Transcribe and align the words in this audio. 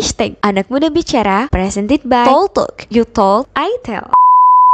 Hashtag 0.00 0.40
Anak 0.40 0.72
Muda 0.72 0.88
Bicara 0.88 1.52
presented 1.52 2.08
by 2.08 2.24
Talk. 2.24 2.88
You 2.88 3.04
talk, 3.04 3.52
I 3.52 3.68
tell. 3.84 4.08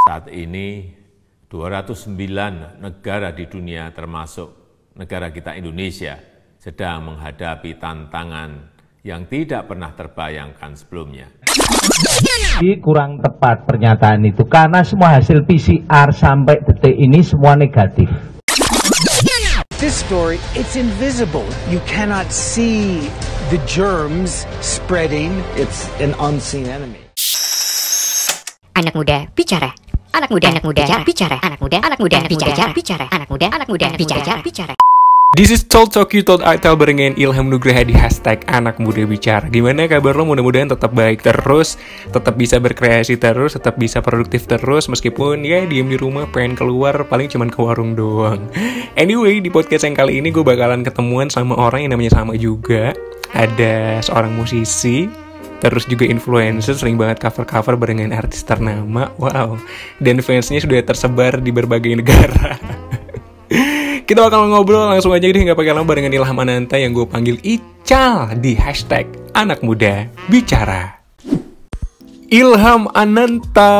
Saat 0.06 0.30
ini 0.30 0.86
209 1.50 2.14
negara 2.78 3.34
di 3.34 3.50
dunia 3.50 3.90
termasuk 3.90 4.46
negara 4.94 5.34
kita 5.34 5.58
Indonesia 5.58 6.14
sedang 6.62 7.10
menghadapi 7.10 7.74
tantangan 7.74 8.70
yang 9.02 9.26
tidak 9.26 9.66
pernah 9.66 9.90
terbayangkan 9.98 10.78
sebelumnya. 10.78 11.26
Ini 12.62 12.78
kurang 12.78 13.18
tepat 13.18 13.66
pernyataan 13.66 14.22
itu 14.30 14.46
karena 14.46 14.86
semua 14.86 15.18
hasil 15.18 15.42
PCR 15.42 16.14
sampai 16.14 16.62
detik 16.62 16.94
ini 16.94 17.18
semua 17.26 17.58
negatif. 17.58 18.06
This 19.82 20.06
story, 20.06 20.38
it's 20.54 20.78
invisible. 20.78 21.50
You 21.66 21.82
cannot 21.82 22.30
see 22.30 23.10
the 23.50 23.62
germs 23.62 24.42
spreading. 24.58 25.30
It's 25.54 25.86
an 26.02 26.18
unseen 26.18 26.66
enemy. 26.66 26.98
Anak 28.74 28.98
muda 28.98 29.30
bicara. 29.38 29.70
Anak 30.10 30.34
muda, 30.34 30.50
anak 30.50 30.64
muda 30.66 30.82
bicara. 31.06 31.36
Anak 31.38 31.60
muda, 31.62 31.78
anak 31.78 31.98
muda 32.02 32.18
bicara. 32.26 32.74
Bicara. 32.74 33.06
Anak 33.06 33.28
muda, 33.30 33.46
anak 33.54 33.68
muda 33.70 33.86
bicara. 33.94 34.42
Bicara. 34.42 34.74
This 35.36 35.52
is 35.52 35.62
Told 35.68 35.92
Talk 35.92 36.16
You 36.16 36.24
Told 36.24 36.40
I 36.42 36.56
Tell 36.56 36.80
barengan 36.80 37.12
Ilham 37.20 37.52
Nugraha 37.52 37.84
di 37.84 37.92
hashtag 37.92 38.40
anak 38.48 38.80
muda 38.80 39.04
bicara 39.04 39.52
Gimana 39.52 39.84
kabar 39.84 40.16
lo? 40.16 40.24
Mudah-mudahan 40.24 40.72
tetap 40.72 40.96
baik 40.96 41.20
terus 41.20 41.76
Tetap 42.08 42.40
bisa 42.40 42.56
berkreasi 42.56 43.20
terus 43.20 43.52
Tetap 43.52 43.76
bisa 43.76 44.00
produktif 44.00 44.48
terus 44.48 44.88
Meskipun 44.88 45.44
ya 45.44 45.60
diem 45.68 45.92
di 45.92 46.00
rumah 46.00 46.24
pengen 46.32 46.56
keluar 46.56 47.04
Paling 47.04 47.28
cuman 47.28 47.52
ke 47.52 47.58
warung 47.60 47.92
doang 47.92 48.48
Anyway 48.96 49.44
di 49.44 49.52
podcast 49.52 49.84
yang 49.84 49.98
kali 49.98 50.24
ini 50.24 50.32
gue 50.32 50.40
bakalan 50.40 50.80
ketemuan 50.80 51.28
sama 51.28 51.52
orang 51.52 51.84
yang 51.84 51.92
namanya 51.92 52.16
sama 52.16 52.32
juga 52.40 52.96
Ada 53.34 54.04
seorang 54.06 54.36
musisi 54.36 55.08
Terus 55.56 55.88
juga 55.88 56.04
influencer 56.04 56.76
sering 56.76 57.00
banget 57.00 57.16
cover-cover 57.20 57.80
barengan 57.80 58.12
artis 58.12 58.44
ternama. 58.44 59.08
Wow. 59.16 59.56
Dan 59.96 60.20
fansnya 60.20 60.60
sudah 60.60 60.84
tersebar 60.84 61.40
di 61.40 61.48
berbagai 61.48 61.96
negara. 61.96 62.60
Kita 64.06 64.22
bakal 64.22 64.52
ngobrol 64.52 64.86
langsung 64.86 65.10
aja 65.10 65.26
deh 65.26 65.42
nggak 65.42 65.58
pakai 65.58 65.74
lama 65.74 65.90
dengan 65.90 66.14
Ilham 66.14 66.38
Ananta 66.38 66.78
yang 66.78 66.94
gue 66.94 67.08
panggil 67.08 67.42
Ical 67.42 68.38
di 68.38 68.54
hashtag 68.54 69.08
anak 69.34 69.64
muda 69.66 70.06
bicara. 70.30 71.02
Ilham 72.26 72.90
Ananta 72.90 73.70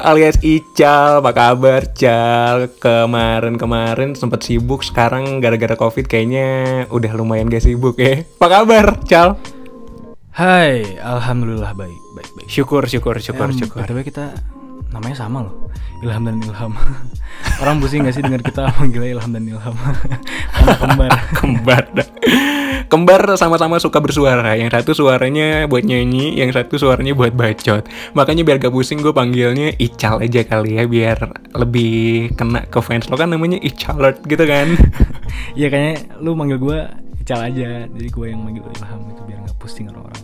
alias 0.00 0.40
Ical, 0.40 1.20
apa 1.20 1.36
kabar 1.36 1.92
Cal? 1.92 2.72
Kemarin-kemarin 2.80 4.16
sempat 4.16 4.40
sibuk, 4.40 4.80
sekarang 4.80 5.44
gara-gara 5.44 5.76
covid 5.76 6.08
kayaknya 6.08 6.88
udah 6.88 7.12
lumayan 7.12 7.52
gak 7.52 7.60
sibuk 7.60 8.00
ya. 8.00 8.24
Apa 8.40 8.48
kabar 8.48 8.86
Cal? 9.04 9.36
Hai, 10.32 10.96
alhamdulillah 10.96 11.76
baik, 11.76 12.00
baik, 12.16 12.30
baik. 12.32 12.48
Syukur, 12.48 12.88
syukur, 12.88 13.20
syukur, 13.20 13.52
Em, 13.52 13.60
syukur. 13.60 13.84
BTW 13.84 14.00
kita 14.00 14.32
namanya 14.88 15.20
sama 15.20 15.44
loh, 15.44 15.68
Ilham 16.00 16.24
dan 16.24 16.40
Ilham. 16.40 16.72
Orang 17.60 17.84
pusing 17.84 18.08
gak 18.08 18.16
sih 18.16 18.24
dengar 18.24 18.40
kita 18.40 18.64
manggilnya 18.80 19.20
Ilham 19.20 19.28
dan 19.28 19.44
Ilham? 19.44 19.76
Anak 20.56 20.76
kembar. 20.80 21.10
Kembar. 21.36 21.84
Kembar 22.88 23.26
sama-sama 23.36 23.80
suka 23.82 23.98
bersuara. 23.98 24.54
Yang 24.54 24.80
satu 24.80 24.90
suaranya 24.94 25.66
buat 25.66 25.82
nyanyi, 25.84 26.38
yang 26.38 26.50
satu 26.54 26.78
suaranya 26.80 27.12
buat 27.12 27.34
bacot. 27.34 27.86
Makanya 28.16 28.42
biar 28.46 28.56
gak 28.62 28.72
pusing 28.72 29.02
gue 29.02 29.12
panggilnya 29.12 29.74
Ical 29.76 30.22
aja 30.22 30.40
kali 30.46 30.80
ya, 30.80 30.84
biar 30.88 31.18
lebih 31.52 32.32
kena 32.34 32.64
ke 32.66 32.80
fans 32.80 33.06
lo 33.10 33.20
kan 33.20 33.28
namanya 33.30 33.60
Icalert 33.60 34.24
gitu 34.24 34.44
kan. 34.48 34.74
Iya 35.58 35.68
kayaknya 35.68 35.94
lu 36.24 36.32
manggil 36.38 36.58
gue 36.58 36.78
Ical 37.24 37.40
aja, 37.40 37.88
jadi 37.88 38.08
gue 38.08 38.26
yang 38.28 38.40
manggil 38.44 38.64
Ilham 38.64 39.00
itu 39.12 39.22
biar 39.24 39.38
nggak 39.44 39.56
pusing 39.56 39.88
orang-orang. 39.88 40.23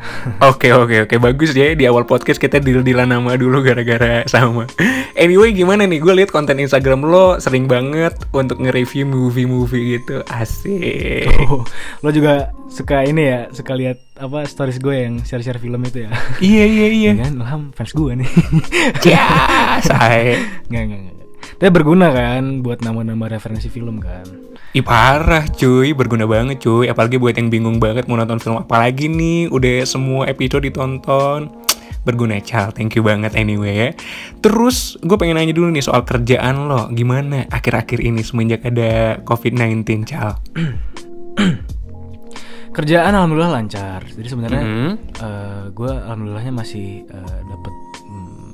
Oke 0.50 0.72
oke 0.72 1.06
oke 1.06 1.16
bagus 1.20 1.52
ya 1.52 1.72
di 1.76 1.84
awal 1.84 2.08
podcast 2.08 2.40
kita 2.40 2.60
deal-dealan 2.60 3.12
nama 3.12 3.36
dulu 3.36 3.60
gara-gara 3.60 4.24
sama. 4.26 4.64
Anyway 5.16 5.52
gimana 5.52 5.84
nih 5.84 6.00
gue 6.00 6.14
lihat 6.16 6.30
konten 6.32 6.56
Instagram 6.56 7.04
lo 7.04 7.36
sering 7.36 7.68
banget 7.68 8.16
untuk 8.32 8.60
nge-review 8.60 9.04
movie-movie 9.04 10.00
gitu 10.00 10.24
asik. 10.28 11.28
Oh, 11.50 11.64
lo 12.00 12.08
juga 12.12 12.52
suka 12.72 13.04
ini 13.04 13.22
ya, 13.28 13.40
suka 13.52 13.76
lihat 13.76 14.00
apa 14.16 14.46
stories 14.46 14.80
gue 14.80 14.94
yang 14.94 15.14
share-share 15.24 15.60
film 15.60 15.82
itu 15.84 16.06
ya? 16.06 16.10
Iya 16.40 16.64
iya 16.64 16.86
iya. 16.88 17.10
Iya 17.16 17.24
kan, 17.26 17.32
Ilham 17.40 17.62
fans 17.76 17.92
gue 17.92 18.12
nih. 18.20 18.30
Ya 19.04 19.26
saya. 19.82 20.36
Nggak, 20.68 20.84
nggak, 20.86 21.00
nggak. 21.00 21.19
Tapi 21.60 21.68
berguna 21.68 22.08
kan 22.08 22.64
buat 22.64 22.80
nama-nama 22.80 23.28
referensi 23.28 23.68
film 23.68 24.00
kan. 24.00 24.24
Ih 24.72 24.80
parah 24.80 25.44
cuy, 25.44 25.92
berguna 25.92 26.24
banget 26.24 26.62
cuy 26.62 26.86
Apalagi 26.86 27.18
buat 27.18 27.34
yang 27.34 27.50
bingung 27.50 27.76
banget 27.76 28.06
mau 28.06 28.14
nonton 28.14 28.38
film 28.38 28.54
apa 28.56 28.78
lagi 28.78 29.10
nih 29.10 29.50
Udah 29.50 29.82
semua 29.82 30.30
episode 30.30 30.62
ditonton 30.62 31.50
Berguna 32.00 32.38
Cal, 32.38 32.70
thank 32.70 32.94
you 32.94 33.02
banget 33.02 33.34
anyway 33.34 33.74
ya 33.74 33.88
Terus 34.38 34.94
gue 35.02 35.18
pengen 35.18 35.36
nanya 35.36 35.50
dulu 35.50 35.74
nih 35.74 35.82
soal 35.82 36.06
kerjaan 36.06 36.70
lo 36.70 36.86
Gimana 36.88 37.50
akhir-akhir 37.50 37.98
ini 37.98 38.22
semenjak 38.22 38.62
ada 38.62 39.18
COVID-19 39.26 39.82
Cal? 40.06 40.38
Kerjaan 42.70 43.10
alhamdulillah 43.10 43.50
lancar. 43.52 44.06
Jadi 44.06 44.28
sebenarnya 44.30 44.62
Mhm. 44.62 44.90
eh, 45.18 45.64
gue 45.74 45.90
alhamdulillahnya 45.90 46.54
masih 46.54 47.02
eh, 47.02 47.38
dapat 47.42 47.74
mm, 48.06 48.50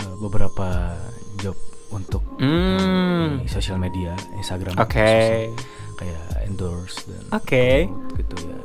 eh, 0.00 0.14
beberapa 0.18 0.96
job 1.36 1.52
untuk 1.96 2.22
Hmm, 2.36 3.40
di 3.40 3.48
sosial 3.48 3.76
media, 3.76 4.12
Instagram, 4.36 4.76
Oke. 4.76 5.00
khususnya. 5.48 5.74
kayak 5.96 6.24
endorse 6.44 6.98
dan 7.06 7.24
Oke. 7.32 7.88
gitu 8.14 8.36
ya 8.44 8.58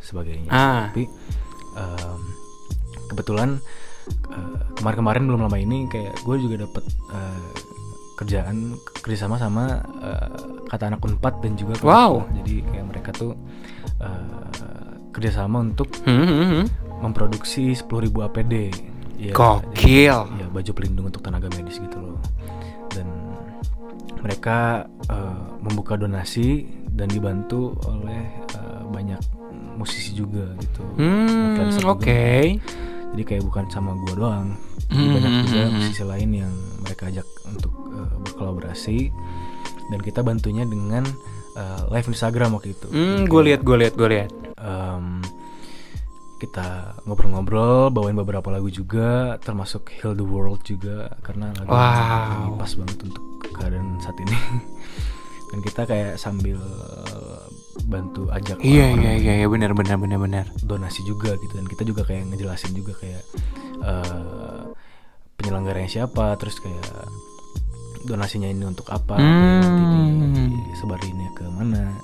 sebagainya. 0.00 0.46
Ah. 0.48 0.88
Tapi 0.88 1.10
em, 1.74 2.20
kebetulan 3.08 3.58
eh, 4.30 4.58
kemarin-kemarin 4.74 5.22
belum 5.24 5.40
lama 5.42 5.58
ini 5.58 5.84
kayak 5.86 6.22
gue 6.22 6.36
juga 6.38 6.62
dapat 6.62 6.80
eh, 7.10 7.48
kerjaan 8.14 8.74
kerjasama 8.96 9.36
sama 9.36 9.64
eh, 9.98 10.30
kata 10.66 10.88
anak 10.88 11.02
unpad 11.02 11.34
dan 11.40 11.54
juga 11.54 11.74
Wow. 11.80 12.22
Kemenpar. 12.22 12.34
jadi 12.38 12.54
kayak 12.64 12.86
mereka 12.86 13.10
tuh 13.12 13.32
eh, 13.98 14.46
kerjasama 15.10 15.58
untuk 15.60 15.90
Hmm, 16.00 16.22
hmm, 16.22 16.46
hmm. 16.46 16.64
memproduksi 17.00 17.74
10.000 17.74 17.84
APD 18.22 18.54
ya, 19.18 19.34
Gokil. 19.34 19.74
jadi, 19.74 20.14
ya 20.36 20.46
baju 20.48 20.70
pelindung 20.72 21.06
untuk 21.06 21.20
tenaga 21.20 21.50
medis 21.50 21.74
gitu 21.76 21.96
loh 21.96 22.07
mereka 24.20 24.58
eh, 25.06 25.40
membuka 25.60 25.94
donasi 25.94 26.66
dan 26.88 27.06
dibantu 27.06 27.74
oleh 27.84 28.22
eh, 28.50 28.82
banyak 28.84 29.20
musisi 29.74 30.10
juga 30.12 30.42
gitu 30.58 30.82
Hmm, 30.96 31.62
juga. 31.64 31.94
oke. 31.94 32.22
jadi 33.08 33.22
kayak 33.24 33.42
bukan 33.42 33.64
sama 33.68 33.94
gua 33.96 34.14
doang 34.14 34.48
Jadi 34.88 35.04
Hmm, 35.04 35.14
banyak 35.14 35.32
hmm, 35.32 35.42
juga 35.42 35.60
hmm. 35.62 35.74
musisi 35.74 36.02
lain 36.02 36.30
yang 36.34 36.52
mereka 36.80 37.02
ajak 37.06 37.26
untuk 37.46 37.72
eh, 37.90 38.14
berkolaborasi 38.22 38.98
dan 39.88 40.00
kita 40.00 40.20
bantunya 40.20 40.64
dengan 40.64 41.04
eh, 41.54 41.82
live 41.88 42.08
Instagram 42.08 42.54
waktu 42.54 42.72
itu 42.72 42.88
Hmm, 42.88 43.24
gue 43.24 43.42
lihat, 43.44 43.60
gue 43.62 43.76
lihat, 43.76 43.94
gue 43.94 44.08
lihat. 44.08 44.30
em, 44.56 45.20
kita 46.38 46.94
ngobrol-ngobrol 47.02 47.90
bawain 47.90 48.14
beberapa 48.14 48.46
lagu 48.48 48.68
juga 48.68 49.36
termasuk 49.38 49.90
Heal 49.90 50.14
the 50.14 50.22
World 50.22 50.62
juga 50.62 51.10
karena 51.20 51.50
lagu 51.52 51.66
Wow. 51.68 52.54
pas 52.56 52.70
banget 52.72 52.98
untuk 53.04 53.22
keadaan 53.58 53.98
saat 53.98 54.16
ini 54.18 54.38
dan 55.50 55.58
kita 55.60 55.82
kayak 55.84 56.14
sambil 56.16 56.56
eh, 56.56 57.42
bantu 57.84 58.28
ajak 58.28 58.58
Iya, 58.60 58.92
orang-orang 58.92 59.00
iya, 59.00 59.12
iya, 59.16 59.32
iya, 59.38 59.46
benar, 59.46 59.72
benar, 59.72 59.96
benar, 59.96 60.18
benar. 60.18 60.46
donasi 60.60 61.02
juga 61.02 61.34
gitu 61.36 61.52
dan 61.52 61.66
kita 61.66 61.82
juga 61.82 62.02
kayak 62.02 62.30
ngejelasin 62.30 62.72
juga 62.72 62.92
kayak 62.96 63.22
eh 63.80 64.62
penyelenggaranya 65.34 65.86
siapa 65.88 66.34
terus 66.34 66.58
kayak 66.58 67.06
donasinya 68.04 68.46
ini 68.46 68.64
untuk 68.64 68.86
apa 68.88 69.14
Hmm. 69.14 70.34
di, 70.34 70.42
disebarinnya 70.68 71.30
ke 71.32 71.44
mana 71.48 71.94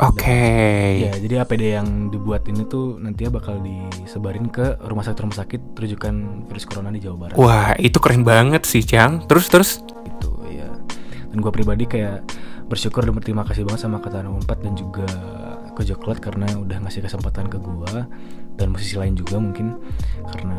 Oke. 0.00 0.40
ya 0.98 1.12
jadi 1.12 1.44
APD 1.44 1.76
yang 1.76 2.08
dibuat 2.08 2.46
ini 2.46 2.64
tuh 2.64 2.96
nantinya 2.96 3.36
bakal 3.36 3.60
disebarin 3.60 4.48
ke 4.48 4.80
rumah 4.80 5.04
sakit 5.04 5.20
rumah 5.20 5.36
sakit 5.36 5.62
rujukan 5.76 6.14
virus 6.48 6.64
corona 6.64 6.88
di 6.88 6.98
Jawa 6.98 7.16
Barat 7.20 7.36
Wah, 7.36 7.76
itu 7.76 8.00
keren 8.00 8.24
banget 8.24 8.64
sih, 8.64 8.80
Cang. 8.80 9.28
Terus, 9.28 9.46
terus. 9.46 9.70
ya 9.84 10.12
dan 11.30 11.38
gue 11.38 11.52
pribadi 11.54 11.84
kayak 11.86 12.26
bersyukur 12.66 13.02
dan 13.02 13.14
berterima 13.14 13.42
kasih 13.42 13.62
banget 13.62 13.82
sama 13.82 13.98
kata 13.98 14.26
Unpad 14.26 14.58
dan 14.62 14.74
juga 14.74 15.06
ke 15.74 15.82
Joklat 15.82 16.18
karena 16.18 16.46
udah 16.54 16.82
ngasih 16.82 17.02
kesempatan 17.02 17.46
ke 17.46 17.58
gue 17.58 17.94
dan 18.54 18.66
musisi 18.70 18.98
lain 18.98 19.14
juga 19.14 19.38
mungkin 19.38 19.78
karena 20.28 20.58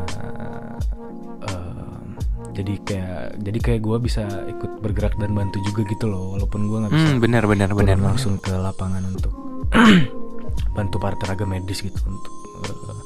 em, 1.44 2.16
jadi 2.52 2.74
kayak 2.84 3.16
jadi 3.40 3.58
kayak 3.60 3.80
gue 3.80 3.96
bisa 4.02 4.24
ikut 4.48 4.82
bergerak 4.82 5.16
dan 5.16 5.32
bantu 5.32 5.60
juga 5.64 5.88
gitu 5.88 6.08
loh 6.08 6.36
walaupun 6.36 6.68
gue 6.68 6.78
nggak 6.84 6.92
bisa 6.92 7.08
Hmm, 7.12 7.20
benar, 7.20 7.44
benar. 7.46 7.68
turun 7.72 8.02
langsung 8.04 8.34
ke 8.36 8.52
lapangan 8.52 9.02
untuk 9.08 9.32
bantu 10.76 10.96
para 11.00 11.16
tenaga 11.16 11.44
medis 11.44 11.80
gitu 11.80 11.96
untuk 12.04 12.34
eh, 12.68 13.00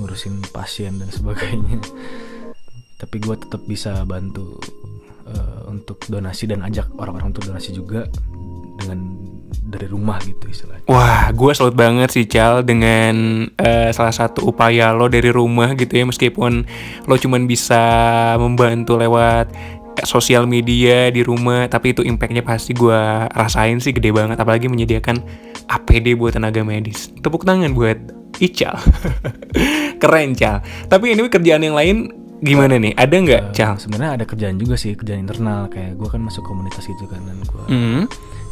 ngurusin 0.00 0.40
pasien 0.50 0.96
dan 0.98 1.08
sebagainya 1.08 1.80
tapi 2.96 3.18
gue 3.18 3.34
tetap 3.34 3.62
bisa 3.66 4.02
bantu 4.06 4.56
eh, 5.26 5.60
untuk 5.70 6.02
donasi 6.06 6.50
dan 6.50 6.62
ajak 6.66 6.90
orang-orang 6.98 7.30
untuk 7.34 7.46
donasi 7.48 7.74
juga 7.74 8.06
dengan 8.82 9.22
dari 9.72 9.86
rumah 9.88 10.20
gitu 10.24 10.48
istilahnya. 10.48 10.84
Wah, 10.88 11.32
gue 11.32 11.52
salut 11.56 11.76
banget 11.76 12.12
sih 12.12 12.26
Cal 12.28 12.64
dengan 12.64 13.46
eh, 13.56 13.90
salah 13.94 14.12
satu 14.12 14.52
upaya 14.52 14.92
lo 14.92 15.08
dari 15.08 15.32
rumah 15.32 15.72
gitu 15.76 15.92
ya. 15.92 16.04
Meskipun 16.04 16.66
lo 17.08 17.14
cuman 17.16 17.48
bisa 17.48 17.82
membantu 18.36 19.00
lewat 19.00 19.52
eh, 19.96 20.06
sosial 20.06 20.44
media 20.44 21.08
di 21.08 21.24
rumah 21.24 21.68
tapi 21.68 21.96
itu 21.96 22.04
impactnya 22.04 22.44
pasti 22.44 22.76
gue 22.76 23.00
rasain 23.32 23.80
sih 23.80 23.96
gede 23.96 24.12
banget. 24.12 24.36
Apalagi 24.36 24.68
menyediakan 24.68 25.20
APD 25.68 26.18
buat 26.18 26.36
tenaga 26.36 26.60
medis. 26.66 27.12
Tepuk 27.20 27.48
tangan 27.48 27.72
buat 27.72 27.98
Ical. 28.42 28.74
Keren 30.02 30.34
Cal. 30.34 30.64
Tapi 30.90 31.14
ini 31.14 31.28
kerjaan 31.30 31.62
yang 31.62 31.76
lain 31.78 32.21
gimana 32.42 32.74
nih 32.74 32.92
ada 32.92 33.14
nggak 33.14 33.42
Eh, 33.44 33.54
Cal 33.54 33.78
Sebenarnya 33.78 34.12
ada 34.12 34.24
kerjaan 34.24 34.56
juga 34.56 34.74
sih 34.74 34.92
kerjaan 34.92 35.22
internal 35.22 35.66
kayak 35.66 35.94
gue 35.94 36.08
kan 36.08 36.18
masuk 36.18 36.42
komunitas 36.42 36.82
gitu 36.82 37.06
kan 37.06 37.22
dan 37.22 37.38
gue 37.38 37.64
Hmm. 37.64 38.02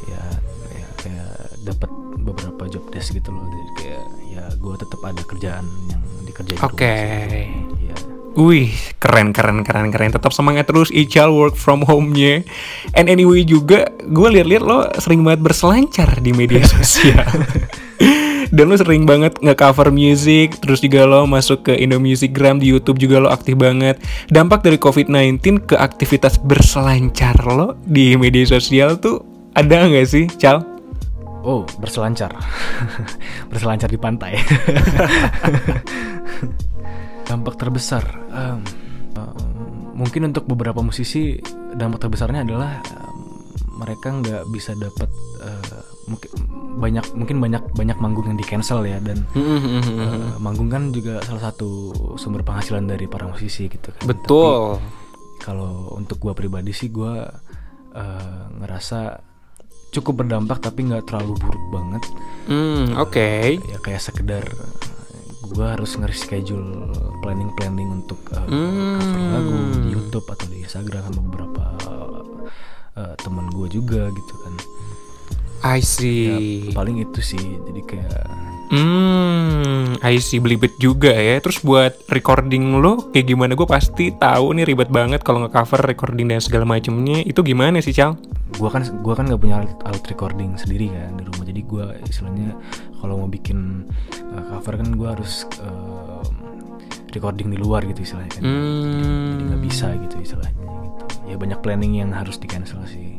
ya, 0.06 0.22
ya 0.70 0.86
kayak 0.96 1.30
dapat 1.64 1.90
beberapa 2.16 2.62
job 2.66 2.86
desk 2.88 3.12
gitu 3.12 3.28
loh 3.28 3.42
jadi 3.44 3.70
kayak 3.76 4.04
ya 4.30 4.44
gue 4.54 4.74
tetap 4.76 5.00
ada 5.00 5.20
kerjaan 5.20 5.66
yang 5.86 5.98
dikerjain 6.22 6.60
Oke. 6.62 6.94
sih. 7.26 7.48
ya 7.82 7.96
Wih, 8.32 8.70
keren, 8.96 9.34
keren, 9.34 9.66
keren, 9.66 9.90
keren. 9.90 10.14
Tetap 10.14 10.30
semangat 10.30 10.62
terus 10.64 10.88
Ical 10.88 11.34
work 11.34 11.58
from 11.58 11.82
home-nya. 11.82 12.46
And 12.92 13.10
anyway 13.10 13.42
juga, 13.42 13.90
gue 13.98 14.28
liat-liat 14.30 14.62
lo 14.62 14.86
sering 14.94 15.26
banget 15.26 15.42
berselancar 15.42 16.14
di 16.16 16.30
media 16.30 16.62
sosial. 16.70 17.26
Dan 18.50 18.70
lo 18.70 18.74
sering 18.74 19.06
banget 19.06 19.38
nge-cover 19.38 19.94
music, 19.94 20.58
terus 20.58 20.82
juga 20.82 21.06
lo 21.06 21.24
masuk 21.24 21.70
ke 21.70 21.72
Indo 21.78 22.02
Music 22.02 22.34
Gram 22.34 22.58
di 22.58 22.70
YouTube 22.70 22.98
juga 22.98 23.22
lo 23.22 23.30
aktif 23.30 23.54
banget. 23.54 24.02
Dampak 24.28 24.66
dari 24.66 24.76
COVID-19 24.76 25.70
ke 25.70 25.74
aktivitas 25.78 26.36
berselancar 26.42 27.38
lo 27.46 27.78
di 27.86 28.18
media 28.18 28.44
sosial 28.44 28.98
tuh 28.98 29.22
ada 29.54 29.86
nggak 29.86 30.06
sih, 30.06 30.26
Cal? 30.38 30.80
oh 31.44 31.64
berselancar 31.80 32.32
berselancar 33.50 33.88
di 33.88 33.96
pantai 33.96 34.36
dampak 37.28 37.56
terbesar 37.56 38.04
em, 38.32 38.60
em, 39.16 39.32
mungkin 39.96 40.28
untuk 40.32 40.44
beberapa 40.48 40.82
musisi 40.84 41.40
dampak 41.76 42.08
terbesarnya 42.08 42.44
adalah 42.44 42.80
mereka 43.80 44.12
nggak 44.12 44.42
bisa 44.46 44.76
dapat 44.76 45.08
eh, 45.40 45.80
mungkin 46.04 46.30
banyak 46.76 47.06
mungkin 47.12 47.36
banyak 47.38 47.62
banyak 47.72 47.96
manggung 47.96 48.26
yang 48.26 48.36
di 48.36 48.44
cancel 48.44 48.84
ya 48.84 49.00
dan 49.00 49.24
eh, 49.32 50.36
manggung 50.36 50.68
kan 50.68 50.92
juga 50.92 51.18
salah 51.22 51.48
satu 51.48 51.68
sumber 52.14 52.42
penghasilan 52.42 52.84
dari 52.84 53.04
para 53.04 53.24
musisi 53.24 53.66
gitu 53.66 53.88
kan 53.90 54.04
Betul. 54.04 54.76
Kalau 55.38 55.96
untuk 55.96 56.20
gua 56.20 56.32
pribadi 56.32 56.70
sih 56.70 56.88
gua 56.88 57.24
eh, 57.90 58.42
ngerasa 58.54 59.16
cukup 59.90 60.22
berdampak 60.22 60.60
tapi 60.60 60.84
nggak 60.84 61.02
terlalu 61.04 61.34
buruk 61.36 61.64
banget 61.70 62.02
Hmm, 62.46 62.94
oke. 62.94 63.58
ya 63.58 63.78
kayak 63.80 63.98
sekedar 64.00 64.44
gue 65.42 65.66
harus 65.66 65.98
nge-schedule 65.98 66.94
planning-planning 67.18 67.90
untuk 67.92 68.22
uh, 68.30 68.38
Hmm. 68.44 68.94
cover 68.96 69.18
lagu 69.18 69.54
di 69.76 69.88
YouTube 69.90 70.22
atau 70.24 70.46
di 70.46 70.62
Instagram 70.62 71.02
sama 71.04 71.20
beberapa 71.26 71.64
uh, 73.00 73.16
teman 73.16 73.48
gue 73.48 73.66
juga 73.72 74.12
gitu 74.12 74.34
kan 74.44 74.54
I 75.60 75.80
ya, 75.80 75.84
see. 75.84 76.72
paling 76.72 77.00
itu 77.00 77.20
sih 77.20 77.40
jadi 77.40 77.82
kayak 77.84 78.24
Hmm, 78.70 79.98
I 79.98 80.22
see 80.22 80.38
belibet 80.38 80.78
juga 80.78 81.10
ya. 81.10 81.42
Terus 81.42 81.58
buat 81.58 81.90
recording 82.06 82.78
lo 82.78 83.10
kayak 83.10 83.26
gimana? 83.26 83.58
Gue 83.58 83.66
pasti 83.66 84.14
tahu 84.14 84.54
nih 84.54 84.62
ribet 84.62 84.86
banget 84.94 85.26
kalau 85.26 85.42
nge-cover 85.42 85.82
recording 85.82 86.30
dan 86.30 86.38
segala 86.38 86.62
macemnya. 86.62 87.18
Itu 87.26 87.42
gimana 87.42 87.82
sih, 87.82 87.90
Cal? 87.90 88.14
gue 88.50 88.70
kan 88.70 88.82
gua 89.00 89.14
kan 89.14 89.30
nggak 89.30 89.40
punya 89.40 89.62
alat, 89.62 89.72
alat 89.86 90.04
recording 90.10 90.58
sendiri 90.58 90.90
kan 90.90 91.14
di 91.14 91.22
rumah 91.22 91.44
jadi 91.46 91.62
gue 91.62 91.86
istilahnya 92.10 92.50
kalau 92.98 93.22
mau 93.22 93.30
bikin 93.30 93.86
uh, 94.34 94.42
cover 94.50 94.74
kan 94.82 94.88
gue 94.98 95.08
harus 95.08 95.46
uh, 95.62 96.24
recording 97.14 97.54
di 97.54 97.58
luar 97.60 97.86
gitu 97.86 98.02
istilahnya 98.02 98.32
kan 98.34 98.42
jadi 98.42 99.42
nggak 99.54 99.62
bisa 99.62 99.86
gitu 100.02 100.16
istilahnya 100.18 100.79
ya 101.30 101.36
banyak 101.36 101.60
planning 101.60 101.94
yang 101.96 102.10
harus 102.10 102.36
di 102.36 102.44
cancel 102.44 102.82
sih 102.84 103.14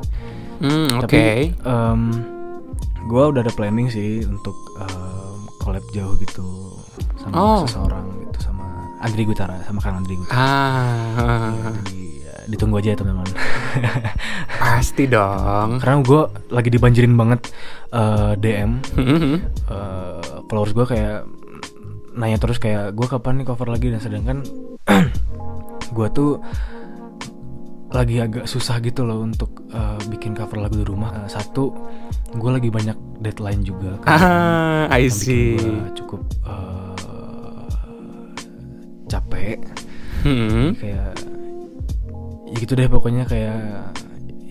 Hmm, 0.59 0.93
oke. 0.93 1.09
Tapi 1.09 1.57
gue 3.03 3.23
udah 3.25 3.41
ada 3.41 3.49
planning 3.49 3.89
sih 3.89 4.21
untuk 4.21 4.53
em, 4.77 5.33
collab 5.57 5.81
jauh 5.89 6.13
gitu 6.15 6.45
sama 7.17 7.33
Oh. 7.33 7.59
seseorang 7.65 8.05
gitu 8.21 8.39
sama 8.43 8.69
Andri 8.99 9.25
Gutara 9.25 9.57
sama 9.63 9.79
Kang 9.79 9.97
Andri 9.97 10.13
Gutara. 10.13 10.37
Ah, 10.37 11.73
Jadi 11.81 11.97
ya, 12.21 12.35
ditunggu 12.45 12.77
aja 12.77 12.93
ya 12.93 12.97
teman-teman. 12.97 13.25
pasti 14.61 15.03
dong. 15.05 15.81
Karena 15.81 15.97
gue 15.99 16.21
lagi 16.47 16.69
dibanjirin 16.69 17.15
banget 17.15 17.41
eh, 17.89 18.33
DM 18.37 18.71
Hmm, 18.93 19.41
eh, 19.65 20.21
followers 20.45 20.71
gue 20.71 20.85
kayak 20.87 21.25
nanya 22.13 22.37
terus 22.37 22.59
kayak 22.59 22.91
gue 22.91 23.07
kapan 23.07 23.41
nih 23.41 23.47
cover 23.47 23.65
lagi 23.65 23.87
dan 23.87 23.97
sedangkan 23.97 24.37
gue 25.91 26.07
tuh 26.11 26.37
lagi 27.91 28.23
agak 28.23 28.47
susah 28.47 28.79
gitu 28.79 29.03
loh 29.03 29.21
untuk 29.23 29.67
eh, 29.71 29.99
bikin 30.07 30.31
cover 30.31 30.63
lagu 30.63 30.79
di 30.79 30.87
rumah. 30.87 31.11
Eh, 31.23 31.29
satu, 31.29 31.75
gue 32.31 32.51
lagi 32.51 32.71
banyak 32.71 32.95
deadline 33.19 33.61
juga. 33.61 33.99
Ah, 34.07 34.87
I 34.91 35.11
see. 35.11 35.59
gua 35.59 35.91
cukup 35.93 36.21
eh, 36.47 37.69
capek. 39.11 39.59
Hmm. 40.23 40.73
Kayak 40.79 41.13
ya 42.51 42.55
gitu 42.59 42.75
deh 42.75 42.91
pokoknya 42.91 43.23
kayak 43.27 43.95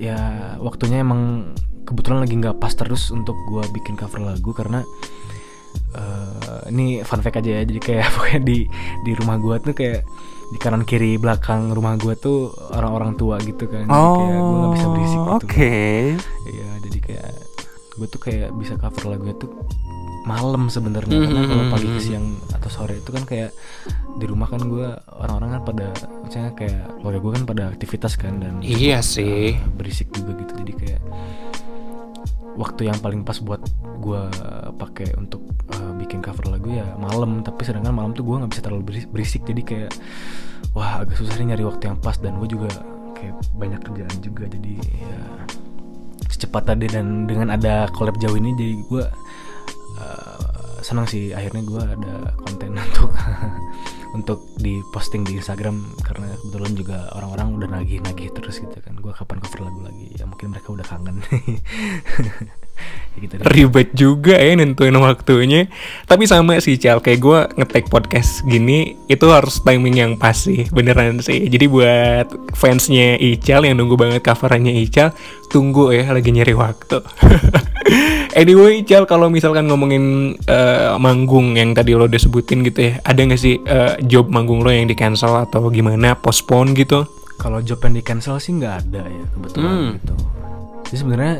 ya 0.00 0.18
waktunya 0.56 1.04
emang 1.04 1.52
kebetulan 1.84 2.24
lagi 2.24 2.34
nggak 2.40 2.56
pas 2.56 2.72
terus 2.72 3.12
untuk 3.12 3.36
gue 3.52 3.60
bikin 3.76 3.92
cover 3.92 4.24
lagu 4.24 4.56
karena 4.56 4.80
eh, 5.92 6.72
ini 6.72 7.04
fun 7.04 7.20
fact 7.20 7.44
aja 7.44 7.60
ya 7.60 7.62
jadi 7.68 7.80
kayak 7.80 8.08
pokoknya 8.16 8.40
di 8.40 8.58
di 9.04 9.12
rumah 9.20 9.36
gue 9.36 9.56
tuh 9.60 9.74
kayak 9.76 10.00
di 10.50 10.58
kanan 10.58 10.82
kiri 10.82 11.14
belakang 11.14 11.70
rumah 11.70 11.94
gue 11.94 12.14
tuh 12.14 12.50
orang-orang 12.70 13.14
tua 13.14 13.38
gitu 13.38 13.64
kan. 13.64 13.86
Jadi 13.86 13.94
kayak 13.94 14.40
gue 14.40 14.56
nggak 14.56 14.72
bisa 14.72 14.86
berisik 14.88 15.18
Oh, 15.18 15.24
gitu 15.24 15.46
oke. 15.46 15.74
Iya, 16.46 16.68
jadi 16.82 16.98
kayak 17.00 17.28
gue 17.92 18.06
tuh 18.08 18.20
kayak 18.20 18.48
bisa 18.54 18.74
cover 18.74 19.04
lagunya 19.08 19.34
tuh 19.36 19.50
malam 20.22 20.66
sebenarnya. 20.66 21.16
Karena 21.16 21.42
kalau 21.44 21.64
pagi 21.70 21.88
ke 21.88 22.00
siang 22.00 22.26
atau 22.50 22.68
sore 22.68 22.98
itu 22.98 23.08
kan 23.08 23.24
kayak 23.24 23.50
di 24.16 24.26
rumah 24.26 24.46
kan 24.46 24.60
gue 24.60 24.88
orang-orang 25.16 25.50
kan 25.54 25.62
pada 25.64 25.86
misalnya 26.20 26.52
kayak 26.52 26.82
keluarga 26.98 27.18
gue 27.18 27.32
kan 27.32 27.44
pada 27.46 27.62
aktivitas 27.68 28.12
kan 28.14 28.34
dan 28.36 28.58
Iya 28.60 29.00
sih. 29.00 29.54
uh, 29.54 29.70
berisik 29.74 30.10
juga 30.10 30.34
gitu. 30.36 30.52
Jadi 30.60 30.72
kayak 30.76 31.00
waktu 32.58 32.90
yang 32.90 32.98
paling 32.98 33.22
pas 33.22 33.38
buat 33.38 33.62
gue 34.00 34.22
pakai 34.80 35.14
untuk 35.20 35.44
uh, 35.76 35.92
bikin 36.00 36.24
cover 36.24 36.50
lagu 36.50 36.72
ya 36.72 36.86
malam. 36.96 37.44
Tapi 37.44 37.62
sedangkan 37.62 37.94
malam 37.94 38.12
tuh 38.16 38.24
gue 38.26 38.36
nggak 38.40 38.50
bisa 38.50 38.62
terlalu 38.64 38.82
beris- 38.86 39.10
berisik. 39.10 39.42
Jadi 39.46 39.62
kayak 39.62 39.92
wah 40.72 41.04
agak 41.04 41.20
susah 41.20 41.36
nih 41.38 41.54
nyari 41.54 41.64
waktu 41.66 41.82
yang 41.92 41.98
pas. 42.00 42.16
Dan 42.18 42.40
gue 42.40 42.48
juga 42.48 42.70
kayak 43.14 43.36
banyak 43.54 43.80
kerjaan 43.84 44.16
juga. 44.24 44.44
Jadi 44.50 44.74
ya 44.80 45.20
secepat 46.30 46.72
tadi 46.72 46.86
dan 46.88 47.28
dengan 47.28 47.52
ada 47.52 47.90
collab 47.92 48.16
jauh 48.16 48.38
ini 48.38 48.56
jadi 48.56 48.74
gue 48.88 49.04
uh, 50.00 50.78
senang 50.80 51.06
sih. 51.06 51.36
Akhirnya 51.36 51.62
gue 51.62 51.82
ada 51.82 52.14
konten 52.40 52.74
untuk 52.88 53.12
untuk 54.14 54.42
di 54.58 54.82
posting 54.90 55.22
di 55.22 55.38
Instagram 55.38 56.02
karena 56.02 56.34
kebetulan 56.42 56.72
juga 56.74 56.98
orang-orang 57.14 57.48
udah 57.60 57.68
nagih-nagih 57.78 58.34
terus 58.34 58.58
gitu 58.58 58.78
kan. 58.82 58.98
Gue 58.98 59.14
kapan 59.14 59.38
cover 59.38 59.70
lagu 59.70 59.80
lagi? 59.86 60.06
Ya 60.18 60.24
mungkin 60.26 60.50
mereka 60.50 60.74
udah 60.74 60.86
kangen 60.86 61.22
gitu 63.18 63.34
deh. 63.36 63.44
Ribet 63.44 63.88
juga 63.92 64.38
ya 64.38 64.54
nentuin 64.54 64.94
waktunya. 64.96 65.66
Tapi 66.06 66.24
sama 66.24 66.56
sih 66.58 66.78
Cal 66.78 67.02
Kayak 67.02 67.20
gue 67.20 67.38
ngetek 67.58 67.90
podcast 67.90 68.40
gini 68.46 68.96
Itu 69.06 69.28
harus 69.28 69.60
timing 69.60 69.98
yang 69.98 70.12
pas 70.16 70.32
sih. 70.36 70.64
Beneran 70.70 71.20
sih. 71.20 71.44
Jadi 71.46 71.66
buat 71.66 72.26
fansnya 72.54 73.18
Ical 73.18 73.66
Yang 73.66 73.76
nunggu 73.82 73.96
banget 73.98 74.22
coverannya 74.24 74.72
Ical 74.80 75.10
Tunggu 75.50 75.90
ya 75.90 76.06
lagi 76.08 76.30
nyari 76.30 76.54
waktu. 76.54 77.02
Anyway 78.38 78.86
Ical 78.86 79.04
Kalau 79.04 79.26
misalkan 79.26 79.66
ngomongin 79.66 80.36
eh, 80.46 80.94
manggung 80.96 81.58
Yang 81.58 81.82
tadi 81.82 81.90
lo 81.92 82.06
udah 82.06 82.20
sebutin 82.20 82.62
gitu 82.62 82.88
ya 82.88 83.02
Ada 83.02 83.26
gak 83.26 83.40
sih 83.40 83.58
eh, 83.58 83.98
job 84.06 84.30
manggung 84.30 84.62
lo 84.62 84.70
yang 84.70 84.86
di 84.86 84.94
cancel 84.94 85.34
Atau 85.34 85.66
gimana 85.68 86.14
Postpone 86.14 86.72
gitu? 86.72 87.04
Kalau 87.36 87.58
job 87.58 87.80
yang 87.82 87.96
di 87.96 88.04
cancel 88.04 88.36
sih 88.36 88.52
nggak 88.52 88.74
ada 88.84 89.00
ya 89.02 89.24
kebetulan 89.32 89.72
Hmm. 89.72 89.90
gitu 89.96 90.14
jadi 90.90 90.96
sebenarnya 91.06 91.34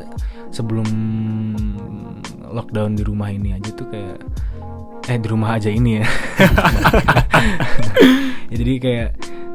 sebelum 0.54 0.87
lockdown 2.54 2.95
di 2.95 3.02
rumah 3.02 3.35
ini 3.35 3.54
aja 3.59 3.71
tuh 3.75 3.90
kayak 3.90 4.23
eh 5.11 5.19
di 5.19 5.26
rumah 5.26 5.59
aja 5.59 5.71
ini 5.71 5.99
ya. 5.99 6.07
Ya 8.50 8.59
jadi 8.59 8.73
kayak 8.83 9.09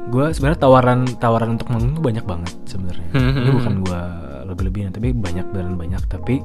gue 0.08 0.26
sebenarnya 0.32 0.60
tawaran 0.64 1.04
tawaran 1.20 1.60
untuk 1.60 1.68
manggung 1.68 2.00
tuh 2.00 2.04
banyak 2.04 2.24
banget 2.24 2.54
sebenarnya. 2.64 3.08
Hmm, 3.12 3.32
ini 3.36 3.50
hmm, 3.52 3.58
bukan 3.60 3.74
gue 3.84 4.02
lebih-lebihin 4.56 4.96
tapi 4.96 5.12
banyak 5.12 5.48
dan 5.52 5.76
banyak. 5.76 6.00
Tapi 6.08 6.40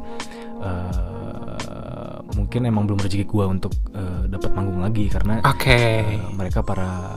eh, 0.59 2.19
mungkin 2.35 2.61
emang 2.67 2.91
belum 2.91 2.99
rezeki 2.99 3.31
gue 3.31 3.45
untuk 3.47 3.71
eh, 3.95 4.27
dapat 4.27 4.51
manggung 4.51 4.83
lagi 4.83 5.07
karena 5.07 5.39
Oke. 5.47 5.79
eh, 6.11 6.19
mereka 6.35 6.67
para 6.67 7.15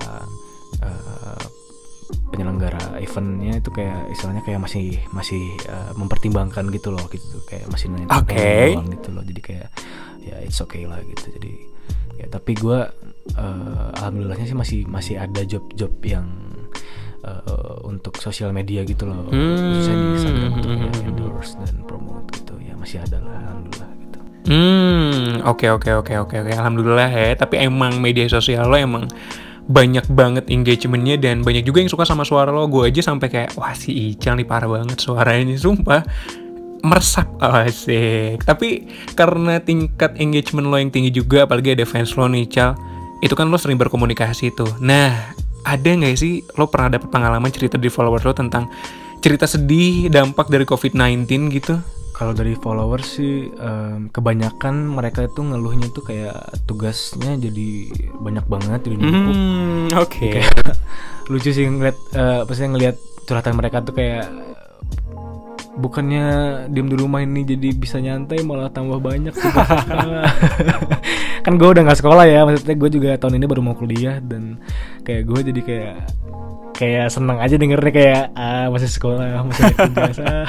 eh, 0.85 1.12
penyelenggara 2.33 2.97
eventnya 2.97 3.61
itu 3.61 3.69
kayak 3.69 4.09
istilahnya 4.09 4.41
kayak 4.41 4.57
masih 4.57 4.97
masih 5.13 5.37
uh, 5.69 5.93
mempertimbangkan 5.93 6.65
gitu 6.73 6.89
loh 6.89 7.05
gitu 7.13 7.37
kayak 7.45 7.69
masih 7.69 7.93
nanya 7.93 8.09
Oke. 8.09 8.73
gitu 8.73 9.09
loh 9.13 9.21
jadi 9.21 9.41
kayak 9.45 9.69
ya 10.25 10.35
it's 10.41 10.57
okay 10.57 10.89
lah 10.89 10.97
gitu 11.05 11.29
jadi 11.37 11.53
ya 12.17 12.25
tapi 12.33 12.57
gue 12.57 12.79
uh, 13.37 13.87
alhamdulillahnya 14.01 14.49
sih 14.49 14.57
masih 14.57 14.79
masih 14.89 15.15
ada 15.21 15.45
job-job 15.45 15.93
yang 16.01 16.25
uh, 17.21 17.77
untuk 17.85 18.17
sosial 18.17 18.49
media 18.49 18.81
gitu 18.83 19.05
loh 19.05 19.29
Hmm. 19.29 19.77
khususnya 19.77 19.93
di 19.93 20.05
Instagram 20.17 20.51
untuk 20.57 20.71
kayak 20.73 20.93
endorse 21.05 21.53
dan 21.61 21.75
promote 21.85 22.27
gitu 22.33 22.53
ya 22.59 22.73
masih 22.73 22.97
ada 22.99 23.17
lah 23.21 23.37
alhamdulillah 23.45 23.89
gitu 23.99 24.19
Hmm, 24.43 25.39
oke 25.47 25.65
oke 25.71 25.89
oke 26.03 26.13
oke 26.19 26.35
oke. 26.35 26.51
Alhamdulillah 26.51 27.07
ya. 27.07 27.31
Tapi 27.31 27.63
emang 27.63 28.03
media 28.03 28.27
sosial 28.27 28.67
lo 28.67 28.75
emang 28.75 29.07
banyak 29.63 30.03
banget 30.12 30.51
engagementnya 30.51 31.15
dan 31.15 31.39
banyak 31.39 31.63
juga 31.63 31.79
yang 31.79 31.91
suka 31.91 32.03
sama 32.03 32.27
suara 32.27 32.51
lo. 32.51 32.67
Gue 32.67 32.91
aja 32.91 33.00
sampai 33.00 33.27
kayak 33.32 33.55
wah 33.55 33.72
si 33.72 34.12
Ical 34.12 34.36
nih 34.36 34.48
parah 34.48 34.67
banget 34.67 35.00
suaranya, 35.00 35.55
sumpah 35.55 36.03
meresap 36.84 37.32
asik. 37.39 38.43
Tapi 38.43 38.91
karena 39.15 39.63
tingkat 39.63 40.20
engagement 40.20 40.67
lo 40.67 40.75
yang 40.75 40.91
tinggi 40.91 41.15
juga, 41.15 41.48
apalagi 41.48 41.79
ada 41.79 41.88
fans 41.88 42.12
lo 42.20 42.27
nih 42.27 42.43
Ical, 42.43 42.75
itu 43.24 43.34
kan 43.39 43.48
lo 43.48 43.55
sering 43.55 43.79
berkomunikasi 43.79 44.51
tuh. 44.51 44.67
Nah, 44.84 45.32
ada 45.63 45.89
nggak 45.89 46.15
sih 46.20 46.43
lo 46.60 46.67
pernah 46.67 47.00
dapet 47.00 47.08
pengalaman 47.08 47.48
cerita 47.55 47.79
di 47.79 47.88
followers 47.88 48.27
lo 48.27 48.36
tentang 48.36 48.67
cerita 49.24 49.48
sedih 49.48 50.12
dampak 50.12 50.51
dari 50.51 50.67
COVID-19 50.67 51.24
gitu? 51.55 51.79
Kalau 52.24 52.39
dari 52.39 52.56
followers 52.56 53.20
sih 53.20 53.51
em, 53.51 54.08
kebanyakan 54.08 54.96
mereka 54.96 55.27
itu 55.27 55.44
ngeluhnya 55.44 55.92
tuh 55.92 56.08
kayak 56.08 56.56
tugasnya 56.63 57.36
jadi 57.36 57.92
banyak 58.15 58.48
banget 58.48 58.80
jadi 58.88 58.96
numpuk. 58.96 59.36
Hmm, 59.36 59.92
oke. 59.92 60.27
Kayak 60.39 60.80
lucu 61.36 61.51
sih 61.51 61.68
ngeliat 61.68 61.98
eh, 62.15 62.48
apa 62.48 62.51
sih 62.56 62.63
ngeliat 62.63 62.96
curhatan 63.27 63.60
mereka 63.60 63.84
tuh 63.84 63.92
kayak 63.92 64.32
bukannya 65.74 66.25
diem 66.70 66.88
di 66.89 66.98
rumah 66.98 67.25
ini 67.25 67.42
jadi 67.46 67.74
bisa 67.74 67.98
nyantai 67.98 68.46
malah 68.46 68.70
tambah 68.70 69.01
banyak 69.01 69.34
kan 71.46 71.53
gue 71.58 71.70
udah 71.70 71.82
nggak 71.82 72.00
sekolah 72.00 72.25
ya 72.30 72.46
maksudnya 72.46 72.75
gue 72.77 72.89
juga 72.94 73.10
tahun 73.18 73.42
ini 73.42 73.46
baru 73.50 73.62
mau 73.65 73.75
kuliah 73.75 74.22
dan 74.22 74.62
kayak 75.01 75.25
gue 75.25 75.39
jadi 75.53 75.62
kayak 75.65 75.96
kayak 76.74 77.08
seneng 77.13 77.38
aja 77.38 77.56
dengernya 77.58 77.94
kayak 77.94 78.24
ah 78.34 78.65
masih 78.74 78.89
sekolah 78.89 79.46
masih 79.46 79.65
tugas 79.77 80.18
ah. 80.22 80.46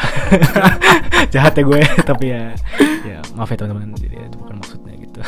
jahat 1.35 1.52
ya 1.57 1.62
gue 1.62 1.81
tapi 2.04 2.26
ya 2.33 2.57
ya 3.04 3.21
maaf 3.37 3.50
ya 3.50 3.57
teman-teman. 3.61 3.99
Jadi 3.99 4.16
itu 4.16 4.37
bukan 4.40 4.57
maksudnya 4.59 4.95
gitu. 4.99 5.21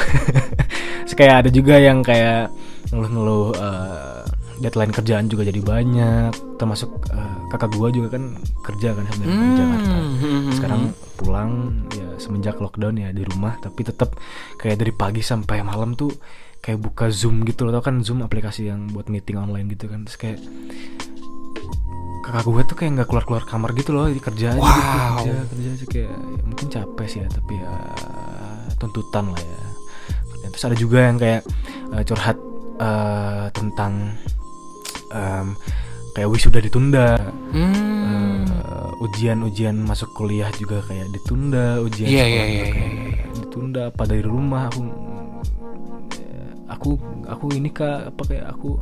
Kayak 1.17 1.37
ada 1.41 1.51
juga 1.51 1.81
yang 1.81 2.05
kayak 2.05 2.53
ngeluh-ngeluh 2.93 3.57
eh, 3.57 4.16
deadline 4.59 4.93
kerjaan 4.93 5.27
juga 5.27 5.45
jadi 5.45 5.61
banyak. 5.61 6.33
Termasuk 6.57 6.91
eh, 7.11 7.37
kakak 7.53 7.71
gue 7.73 7.89
juga 7.95 8.09
kan 8.17 8.37
kerja 8.65 8.93
kan 8.93 9.05
sebenarnya 9.07 9.37
di 9.37 9.51
Jakarta. 9.55 9.95
sekarang 10.57 10.83
pulang 11.17 11.51
ya 11.93 12.09
semenjak 12.17 12.57
lockdown 12.57 12.97
ya 12.97 13.09
di 13.11 13.23
rumah 13.23 13.57
tapi 13.57 13.85
tetap 13.85 14.17
kayak 14.57 14.81
dari 14.81 14.93
pagi 14.93 15.21
sampai 15.21 15.61
malam 15.61 15.93
tuh 15.93 16.13
kayak 16.59 16.81
buka 16.81 17.13
zoom 17.13 17.45
gitu 17.45 17.65
loh. 17.65 17.77
Tau 17.77 17.85
kan 17.85 18.01
zoom 18.01 18.21
aplikasi 18.21 18.67
yang 18.67 18.89
buat 18.91 19.07
meeting 19.07 19.37
online 19.37 19.71
gitu 19.71 19.87
kan. 19.87 20.03
Terus 20.09 20.19
kayak 20.19 20.39
kakak 22.27 22.43
gue 22.43 22.63
tuh 22.67 22.77
kayak 22.77 22.91
nggak 22.99 23.09
keluar 23.09 23.25
keluar 23.25 23.43
kamar 23.47 23.71
gitu 23.79 23.95
loh 23.95 24.11
jadi 24.11 24.19
kerja 24.19 24.47
aja 24.51 24.59
gitu, 24.59 24.67
Wow. 24.67 25.15
kerja 25.23 25.33
kerja 25.47 25.69
aja. 25.71 25.85
Kayak 25.87 26.11
ya 26.11 26.43
mungkin 26.43 26.67
capek 26.67 27.07
sih 27.07 27.19
ya 27.23 27.29
tapi 27.31 27.55
ya 27.55 27.75
tuntutan 28.77 29.25
lah 29.31 29.39
ya. 29.41 29.61
Terus 30.51 30.65
ada 30.67 30.77
juga 30.77 30.99
yang 31.07 31.17
kayak 31.17 31.43
eh, 31.95 32.03
curhat 32.03 32.37
eh, 32.77 33.47
tentang 33.55 33.93
em, 35.17 35.47
kayak 36.13 36.29
wisuda 36.29 36.61
ditunda 36.61 37.19
Hmm. 37.51 38.45
Eh, 38.47 39.05
ujian-ujian 39.05 39.77
masuk 39.77 40.13
kuliah 40.13 40.49
juga 40.57 40.81
kayak 40.85 41.09
ditunda 41.13 41.81
ujian 41.81 42.09
Iya, 42.09 42.25
iya, 42.25 42.43
juga 42.45 42.45
iya, 42.53 42.65
kayak 42.73 42.93
iya, 42.93 43.25
ditunda 43.41 43.81
apa 43.89 44.03
dari 44.05 44.25
rumah 44.25 44.69
aku 44.69 44.83
aku 46.67 46.91
aku 47.27 47.47
ini 47.55 47.71
kak 47.71 48.13
apa 48.13 48.23
kayak 48.27 48.47
aku 48.51 48.81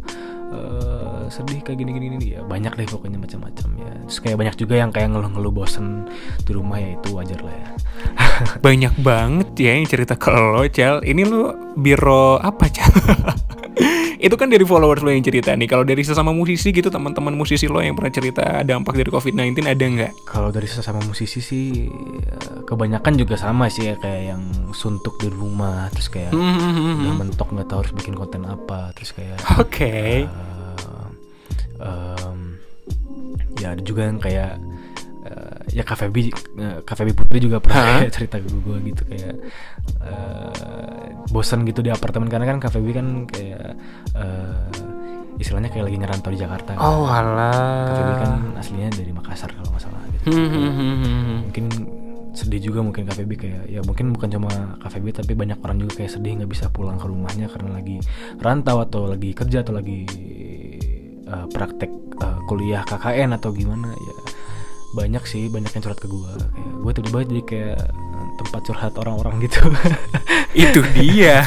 eh, 0.50 1.22
sedih 1.28 1.60
kayak 1.60 1.78
gini 1.78 1.90
gini 1.92 2.06
gini 2.16 2.26
ya 2.38 2.40
banyak 2.42 2.72
deh 2.74 2.86
pokoknya 2.88 3.18
macam-macam 3.20 3.68
ya 3.76 3.92
terus 4.06 4.18
kayak 4.20 4.36
banyak 4.38 4.56
juga 4.56 4.74
yang 4.80 4.90
kayak 4.90 5.12
ngeluh-ngeluh 5.12 5.52
bosen 5.52 6.08
di 6.42 6.52
rumah 6.54 6.78
ya 6.80 6.96
itu 6.96 7.08
wajar 7.14 7.40
lah 7.42 7.54
ya 7.54 7.68
Banyak 8.34 8.98
banget 8.98 9.48
ya 9.54 9.78
yang 9.78 9.86
cerita 9.86 10.18
ke 10.18 10.26
lo, 10.26 10.66
Cal. 10.66 11.06
Ini 11.06 11.22
lo 11.22 11.54
biro 11.78 12.34
apa, 12.42 12.66
Cal? 12.66 12.90
itu 14.24 14.34
kan 14.34 14.48
dari 14.48 14.64
followers 14.64 15.00
lo 15.00 15.08
yang 15.08 15.20
cerita 15.20 15.52
nih. 15.52 15.68
Kalau 15.68 15.84
dari 15.84 16.00
sesama 16.00 16.32
musisi 16.32 16.72
gitu, 16.72 16.88
teman-teman 16.88 17.30
musisi 17.30 17.68
lo 17.68 17.78
yang 17.78 17.92
pernah 17.92 18.08
cerita 18.10 18.42
dampak 18.62 18.96
dari 18.96 19.10
COVID-19 19.10 19.60
ada 19.62 19.84
nggak? 19.84 20.12
kalau 20.24 20.48
dari 20.48 20.64
sesama 20.64 20.98
musisi 21.00 21.38
sih 21.38 21.86
eh, 22.18 22.58
kebanyakan 22.64 23.14
juga 23.14 23.36
sama 23.36 23.68
sih 23.68 23.86
ya 23.86 23.94
kayak 23.94 24.22
yang 24.26 24.42
suntuk 24.70 25.14
di 25.16 25.28
rumah 25.28 25.86
terus 25.90 26.08
kayak 26.08 26.32
Hmm. 26.32 27.04
udah 27.04 27.14
mentok 27.20 27.48
nggak 27.50 27.68
tahu 27.68 27.78
harus 27.80 27.92
bikin 27.94 28.14
konten 28.14 28.42
apa 28.42 28.90
terus 28.92 29.12
kayak 29.12 29.36
Oke. 29.56 30.24
eh, 30.24 31.08
em, 31.78 32.38
ya 33.56 33.72
ada 33.72 33.82
juga 33.82 34.02
yang 34.04 34.18
kayak 34.18 34.56
ya 35.72 35.82
Feby 35.82 36.30
eh, 36.60 36.78
Kak 36.82 36.94
Feby 36.98 37.12
Putri 37.14 37.38
juga 37.42 37.58
pernah 37.58 38.02
kayak 38.02 38.12
cerita 38.14 38.36
ke 38.38 38.48
gue 38.50 38.76
gitu 38.92 39.02
kayak 39.08 39.34
eh, 40.04 41.08
bosan 41.30 41.66
gitu 41.66 41.80
di 41.82 41.90
apartemen. 41.90 42.30
Karena 42.30 42.46
kan 42.46 42.58
Feby 42.62 42.90
kan 42.94 43.06
kayak 43.26 43.74
eh, 44.14 45.38
istilahnya 45.38 45.70
kayak 45.70 45.90
lagi 45.90 45.96
nyerantau 45.98 46.30
di 46.30 46.38
Jakarta 46.38 46.78
kan. 46.78 46.82
Oh 46.82 47.06
kan 47.10 47.26
alah. 47.34 48.60
aslinya 48.60 48.94
dari 48.94 49.10
Makassar 49.10 49.50
kalau 49.50 49.70
nggak 49.74 49.82
salah 49.82 50.00
gitu. 50.10 50.24
Hmm, 50.30 50.48
hmm, 50.48 50.72
hmm, 50.78 51.36
mungkin 51.50 51.66
sedih 52.34 52.70
juga 52.70 52.82
mungkin 52.82 53.06
KVB 53.06 53.30
kayak 53.38 53.62
ya 53.70 53.80
mungkin 53.86 54.10
bukan 54.10 54.26
cuma 54.26 54.50
KVB 54.82 55.22
tapi 55.22 55.32
banyak 55.38 55.58
orang 55.62 55.78
juga 55.78 56.02
kayak 56.02 56.18
sedih 56.18 56.42
nggak 56.42 56.50
bisa 56.50 56.66
pulang 56.66 56.98
ke 56.98 57.06
rumahnya 57.06 57.46
karena 57.46 57.78
lagi 57.78 58.02
rantau 58.42 58.82
atau 58.82 59.06
lagi 59.06 59.30
kerja 59.30 59.62
atau 59.62 59.78
lagi 59.78 60.02
eh, 61.22 61.46
praktek 61.46 61.90
eh, 62.18 62.38
kuliah 62.50 62.82
KKN 62.82 63.38
atau 63.38 63.54
gimana 63.54 63.86
ya 63.94 64.16
banyak 64.94 65.24
sih 65.26 65.50
banyak 65.50 65.74
yang 65.74 65.82
curhat 65.82 65.98
ke 65.98 66.06
gue 66.06 66.30
kayak 66.38 66.74
gue 66.80 66.92
tiba-tiba 66.94 67.20
jadi 67.26 67.42
kayak 67.42 67.80
tempat 68.38 68.60
curhat 68.66 68.92
orang-orang 68.98 69.34
gitu 69.42 69.60
Itu 70.54 70.86
dia. 70.94 71.42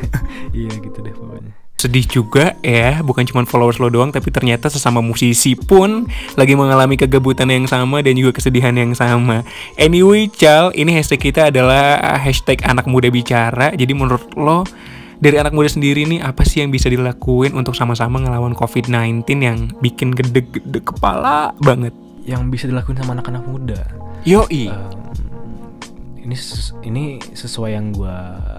iya 0.56 0.68
gitu 0.68 1.00
deh 1.00 1.14
pokoknya 1.16 1.52
Sedih 1.80 2.04
juga 2.04 2.60
ya, 2.60 3.00
bukan 3.00 3.24
cuma 3.24 3.40
followers 3.48 3.80
lo 3.80 3.88
doang, 3.88 4.12
tapi 4.12 4.28
ternyata 4.28 4.68
sesama 4.68 5.00
musisi 5.00 5.56
pun 5.56 6.04
lagi 6.36 6.52
mengalami 6.52 7.00
kegabutan 7.00 7.48
yang 7.48 7.64
sama 7.64 8.04
dan 8.04 8.20
juga 8.20 8.36
kesedihan 8.36 8.76
yang 8.76 8.92
sama. 8.92 9.48
Anyway, 9.80 10.28
Cal, 10.28 10.76
ini 10.76 10.92
hashtag 10.92 11.32
kita 11.32 11.48
adalah 11.48 12.20
hashtag 12.20 12.60
anak 12.68 12.84
muda 12.84 13.08
bicara. 13.08 13.72
Jadi 13.72 13.96
menurut 13.96 14.28
lo, 14.36 14.68
dari 15.24 15.40
anak 15.40 15.56
muda 15.56 15.72
sendiri 15.72 16.04
nih, 16.04 16.20
apa 16.20 16.44
sih 16.44 16.60
yang 16.60 16.68
bisa 16.68 16.92
dilakuin 16.92 17.56
untuk 17.56 17.72
sama-sama 17.72 18.20
ngelawan 18.20 18.52
COVID-19 18.52 19.24
yang 19.40 19.72
bikin 19.80 20.12
gede-gede 20.12 20.84
kepala 20.84 21.56
banget? 21.64 21.96
Yang 22.22 22.48
bisa 22.48 22.64
dilakuin 22.64 22.96
sama 22.96 23.14
anak-anak 23.14 23.44
muda 23.44 23.80
Yoi. 24.22 24.68
Em, 24.68 25.00
ini 26.20 26.34
ses- 26.34 26.76
ini 26.80 27.04
sesuai 27.26 27.70
yang 27.72 27.90
gue 27.90 28.16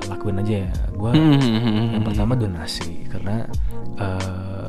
lakuin 0.07 0.39
aja 0.39 0.65
ya 0.65 0.71
gue 0.91 1.11
Hmm. 1.11 1.93
yang 1.93 2.03
pertama 2.03 2.33
donasi 2.33 3.05
karena 3.07 3.45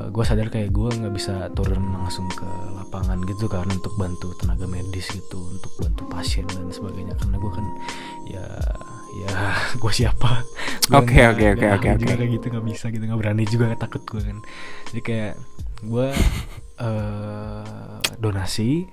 gue 0.08 0.20
sadar 0.22 0.46
kayak 0.46 0.70
gue 0.70 0.88
nggak 0.92 1.08
bisa 1.10 1.48
turun 1.50 1.80
langsung 1.90 2.28
ke 2.28 2.44
lapangan 2.74 3.16
gitu 3.24 3.48
kan 3.48 3.64
untuk 3.64 3.96
bantu 3.96 4.36
tenaga 4.36 4.66
medis 4.66 5.08
gitu 5.08 5.40
untuk 5.48 5.72
bantu 5.78 6.04
pasien 6.06 6.44
dan 6.46 6.68
sebagainya 6.68 7.16
karena 7.16 7.36
gue 7.38 7.50
kan 7.50 7.64
ya 8.28 8.44
ya 9.18 9.32
gue 9.80 9.88
siapa 9.90 10.44
Oke, 10.92 11.16
oke, 11.24 11.46
oke, 11.48 11.66
oke, 11.70 11.88
oke. 11.94 12.04
kayak 12.04 12.28
gitu 12.30 12.44
nggak 12.46 12.66
bisa 12.66 12.84
gitu 12.88 13.00
nggak 13.02 13.16
berani 13.18 13.44
juga 13.46 13.72
takut 13.74 14.04
gue 14.04 14.20
kan 14.20 14.36
jadi 14.86 15.00
kayak 15.00 15.32
gue 15.82 16.06
eh, 16.76 17.64
donasi 18.16 18.86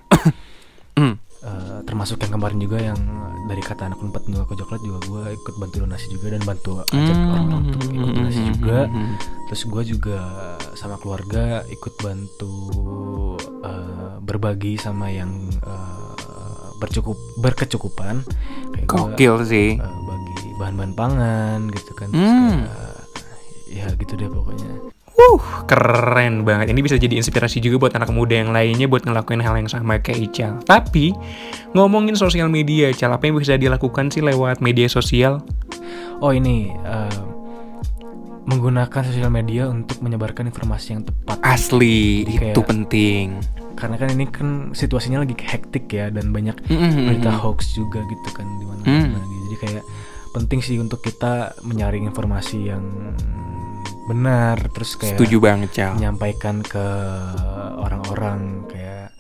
Hmm. 0.94 1.16
Eh, 1.40 1.80
termasuk 1.86 2.20
yang 2.20 2.36
kemarin 2.36 2.60
juga 2.60 2.76
yang 2.78 3.00
dari 3.46 3.62
kata 3.62 3.88
anak 3.88 3.96
empat 3.98 4.28
juga 4.28 4.44
ke 4.44 4.56
coklat 4.58 4.82
juga 4.82 5.00
gue 5.02 5.24
ikut 5.34 5.56
bantu 5.56 5.76
donasi 5.80 6.06
juga 6.10 6.28
dan 6.30 6.44
bantu 6.44 6.72
ajak 6.84 7.16
Hmm. 7.16 7.30
orang-orang 7.30 7.62
untuk 7.66 7.82
ikut 7.88 8.10
donasi 8.12 8.42
juga 8.52 8.80
terus 9.48 9.62
gue 9.64 9.84
juga 9.88 10.20
sama 10.74 10.96
keluarga 10.98 11.44
ikut 11.66 11.94
bantu 11.98 12.56
eh, 13.62 14.16
berbagi 14.20 14.76
sama 14.76 15.08
yang 15.08 15.32
eh, 15.48 16.12
bercukup 16.76 17.16
berkecukupan 17.38 18.20
kayak 18.74 18.86
gua, 18.86 19.16
sih. 19.46 19.76
eh, 19.76 20.00
bagi 20.02 20.36
bahan-bahan 20.56 20.92
pangan 20.94 21.60
gitu 21.70 21.92
kan 21.94 22.08
terus 22.10 22.28
Hmm. 22.28 22.60
kayak, 22.68 23.00
ya 23.70 23.88
gitu 23.96 24.14
deh 24.14 24.28
pokoknya 24.28 24.72
Wuh, 25.20 25.38
keren 25.66 26.42
banget. 26.42 26.72
Ini 26.72 26.80
bisa 26.80 26.96
jadi 26.96 27.12
inspirasi 27.14 27.60
juga 27.60 27.76
buat 27.78 27.94
anak 27.94 28.08
muda 28.10 28.34
yang 28.34 28.50
lainnya 28.50 28.88
buat 28.88 29.04
ngelakuin 29.04 29.40
hal 29.40 29.54
yang 29.54 29.68
sama 29.68 30.00
kayak 30.00 30.32
Ical. 30.32 30.54
Tapi, 30.64 31.12
ngomongin 31.74 32.16
sosial 32.16 32.48
media, 32.48 32.88
Ical, 32.88 33.12
apa 33.12 33.28
yang 33.28 33.36
bisa 33.36 33.54
dilakukan 33.54 34.10
sih 34.10 34.22
lewat 34.22 34.60
media 34.60 34.88
sosial? 34.88 35.44
Oh 36.20 36.32
ini 36.32 36.72
eh, 36.72 37.20
menggunakan 38.46 39.02
sosial 39.04 39.30
media 39.30 39.68
untuk 39.68 40.00
menyebarkan 40.00 40.48
informasi 40.48 40.88
yang 40.92 41.04
tepat 41.04 41.38
Asli, 41.42 42.24
Jadi 42.24 42.32
itu 42.32 42.40
kayak- 42.56 42.66
penting. 42.66 43.28
karena 43.72 43.96
kan 43.96 44.10
ini 44.10 44.26
kan 44.28 44.48
situasinya 44.74 45.20
lagi 45.20 45.36
hektik 45.38 45.88
ya 45.88 46.08
dan 46.08 46.32
banyak 46.32 46.52
Mm-mm. 46.66 47.08
berita 47.08 47.32
hoax 47.32 47.72
juga 47.74 48.04
gitu 48.04 48.30
kan 48.34 48.44
di 48.54 48.66
mana 48.66 48.84
Mm. 48.84 49.16
jadi 49.46 49.56
kayak 49.58 49.84
penting 50.30 50.60
sih 50.60 50.76
untuk 50.76 51.00
kita 51.00 51.56
menyaring 51.64 52.04
informasi 52.04 52.68
yang 52.68 52.84
benar 54.10 54.58
terus 54.74 54.98
kayak 54.98 55.16
Setuju 55.16 55.38
banget, 55.38 55.70
Cal. 55.72 55.94
menyampaikan 55.94 56.60
ke 56.60 56.86
orang-orang 57.78 58.66
kayak 58.66 59.14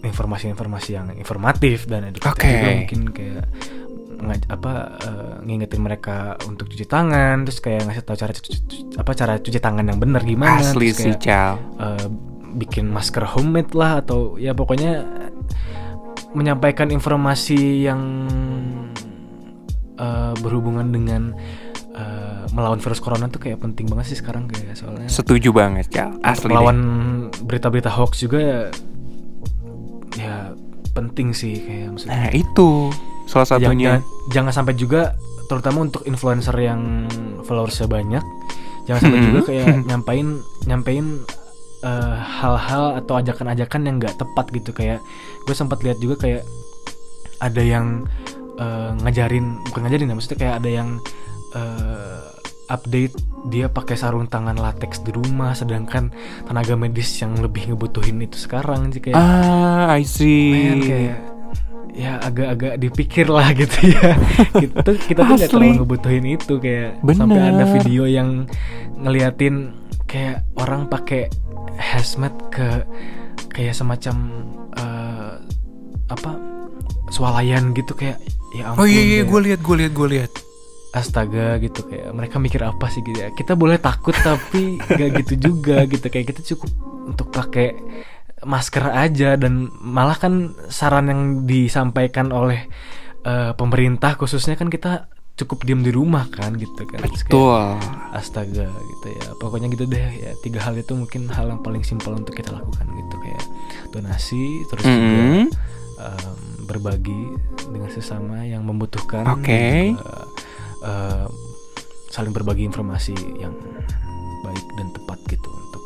informasi-informasi 0.00 0.90
yang 0.94 1.06
informatif 1.12 1.84
dan 1.84 2.08
edukatif 2.08 2.38
Oke. 2.38 2.48
juga 2.48 2.70
mungkin 2.72 3.00
kayak 3.12 3.44
ngaj- 4.18 4.48
apa 4.48 4.72
eh, 4.98 5.34
ngingetin 5.44 5.78
mereka 5.78 6.16
untuk 6.46 6.66
cuci 6.66 6.86
tangan 6.86 7.44
terus 7.44 7.58
kayak 7.58 7.84
ngasih 7.84 8.02
tahu 8.02 8.16
cara 8.16 8.32
cuci, 8.32 8.50
cuci- 8.64 8.86
apa 8.96 9.10
cara 9.12 9.34
cuci 9.36 9.58
tangan 9.58 9.84
yang 9.84 9.98
benar 9.98 10.22
gimana 10.22 10.58
Asli 10.58 10.90
terus 10.90 10.98
sih, 10.98 11.14
kayak, 11.14 11.22
Cal. 11.22 11.52
eh, 11.78 12.06
bikin 12.48 12.88
masker 12.88 13.28
homemade 13.28 13.76
lah 13.76 14.00
atau 14.00 14.34
ya 14.34 14.54
pokoknya 14.54 15.04
menyampaikan 16.32 16.88
informasi 16.88 17.84
yang 17.84 18.00
eh, 19.98 20.32
berhubungan 20.38 20.88
dengan 20.88 21.34
melawan 22.50 22.78
virus 22.78 22.98
corona 22.98 23.26
tuh 23.26 23.38
kayak 23.38 23.58
penting 23.58 23.86
banget 23.86 24.12
sih 24.12 24.18
sekarang 24.18 24.46
kayak 24.46 24.74
soalnya 24.74 25.06
Setuju 25.06 25.50
banget, 25.50 25.88
Cal. 25.88 26.16
Asli. 26.20 26.48
melawan 26.48 26.78
berita-berita 27.42 27.88
hoax 27.88 28.20
juga 28.20 28.38
ya, 28.38 28.60
ya 30.16 30.34
penting 30.92 31.30
sih 31.30 31.62
kayak 31.62 31.86
maksudnya 31.94 32.16
Nah, 32.16 32.30
itu 32.32 32.68
salah 33.24 33.46
jangan, 33.46 33.60
satunya. 33.62 33.86
jangan, 33.86 34.02
jangan 34.32 34.52
sampai 34.54 34.74
juga 34.74 35.00
terutama 35.46 35.78
untuk 35.84 36.04
influencer 36.04 36.56
yang 36.56 37.08
followersnya 37.42 37.86
banyak 37.86 38.24
jangan 38.84 39.00
sampai 39.00 39.20
juga 39.22 39.40
kayak 39.44 39.66
nyampain 39.88 40.26
nyampein 40.64 41.06
eh, 41.80 42.16
hal-hal 42.20 42.98
atau 42.98 43.16
ajakan-ajakan 43.16 43.80
yang 43.84 43.96
nggak 43.96 44.16
tepat 44.16 44.46
gitu 44.52 44.70
kayak 44.72 45.00
gue 45.44 45.54
sempat 45.54 45.80
lihat 45.80 45.96
juga 45.98 46.20
kayak 46.20 46.42
ada 47.38 47.62
yang 47.62 48.04
eh, 48.56 48.90
ngajarin 49.00 49.60
bukan 49.68 49.80
ngajarin 49.86 50.10
ya 50.10 50.14
maksudnya 50.16 50.38
kayak 50.40 50.54
ada 50.60 50.70
yang 50.72 50.88
eh, 51.54 52.20
update 52.68 53.16
dia 53.46 53.66
pakai 53.66 53.94
sarung 53.94 54.26
tangan 54.26 54.54
latex 54.54 55.00
di 55.00 55.10
rumah 55.10 55.52
sedangkan 55.52 56.12
tenaga 56.44 56.74
medis 56.74 57.08
yang 57.16 57.34
lebih 57.34 57.68
ngebutuhin 57.68 58.20
itu 58.20 58.36
sekarang 58.36 58.88
sih 58.88 59.00
kayak 59.00 59.16
Ah, 59.16 59.90
I 59.90 60.04
see. 60.04 60.52
lumayan 60.52 60.80
kayak 60.80 61.18
ya 61.90 62.12
agak-agak 62.20 62.74
dipikir 62.78 63.26
lah 63.26 63.50
gitu 63.58 63.90
ya 63.90 64.14
gitu 64.54 64.90
kita 65.02 65.20
tuh 65.20 65.34
nggak 65.34 65.50
terlalu 65.50 65.72
ngebutuhin 65.82 66.24
itu 66.28 66.54
kayak 66.58 66.90
sampai 67.02 67.26
Bener. 67.26 67.50
ada 67.50 67.64
video 67.72 68.04
yang 68.04 68.28
ngeliatin 68.94 69.74
kayak 70.04 70.46
orang 70.54 70.86
pakai 70.86 71.26
hazmat 71.74 72.30
ke 72.48 72.86
kayak 73.48 73.74
semacam 73.74 74.16
eh, 74.74 75.32
apa 76.06 76.30
swalayan 77.08 77.72
gitu 77.72 77.92
kayak 77.92 78.20
ya 78.54 78.70
ampun 78.70 78.80
Oh 78.80 78.88
iya 78.88 79.02
iya, 79.02 79.20
gue 79.22 79.40
lihat 79.42 79.60
gue 79.60 79.76
lihat 79.76 79.92
gue 79.92 80.08
lihat. 80.08 80.32
Astaga 80.90 81.56
gitu 81.58 81.84
kayak 81.84 82.08
mereka 82.10 82.36
mikir 82.36 82.60
apa 82.60 82.88
sih 82.88 83.00
gitu 83.00 83.18
ya 83.18 83.28
kita 83.30 83.52
boleh 83.52 83.76
takut 83.76 84.16
tapi 84.18 84.80
gak 84.80 85.20
gitu 85.20 85.52
juga 85.52 85.84
gitu 85.84 86.04
kayak 86.04 86.26
kita 86.28 86.40
cukup 86.54 86.70
untuk 87.06 87.28
pakai 87.28 87.76
masker 88.40 88.84
aja 88.88 89.34
dan 89.34 89.66
malah 89.74 90.14
kan 90.14 90.34
saran 90.66 91.06
yang 91.06 91.22
disampaikan 91.44 92.30
oleh 92.30 92.64
eh, 93.22 93.52
pemerintah 93.52 94.14
khususnya 94.14 94.54
kan 94.54 94.68
kita 94.68 95.10
cukup 95.34 95.62
diem 95.62 95.82
di 95.82 95.94
rumah 95.94 96.26
kan 96.28 96.54
gitu 96.54 96.82
kan 96.82 96.98
Terus 96.98 97.22
kayak, 97.22 97.30
Betul. 97.30 97.62
astaga 98.10 98.66
gitu 98.66 99.06
ya 99.12 99.26
pokoknya 99.36 99.70
gitu 99.70 99.86
deh 99.86 100.02
ya 100.18 100.32
tiga 100.40 100.58
hal 100.58 100.74
itu 100.74 100.94
mungkin 100.94 101.30
hal 101.30 101.46
yang 101.48 101.62
paling 101.62 101.82
simpel 101.82 102.10
untuk 102.12 102.34
kita 102.34 102.50
lakukan 102.50 102.86
gitu 102.88 103.14
kayak 103.20 103.44
donasi 103.92 104.44
terus 104.66 104.82
juga 104.82 105.06
Mm. 105.18 105.46
em, 105.98 106.36
berbagi 106.64 107.22
dengan 107.70 107.90
sesama 107.90 108.42
yang 108.42 108.62
membutuhkan 108.62 109.26
Oke. 109.30 109.50
dan 109.50 109.94
juga, 109.94 110.14
em, 110.80 111.28
saling 112.08 112.32
berbagi 112.32 112.64
informasi 112.64 113.12
yang 113.38 113.52
baik 114.40 114.64
dan 114.74 114.88
tepat 114.90 115.18
gitu 115.28 115.48
untuk 115.48 115.82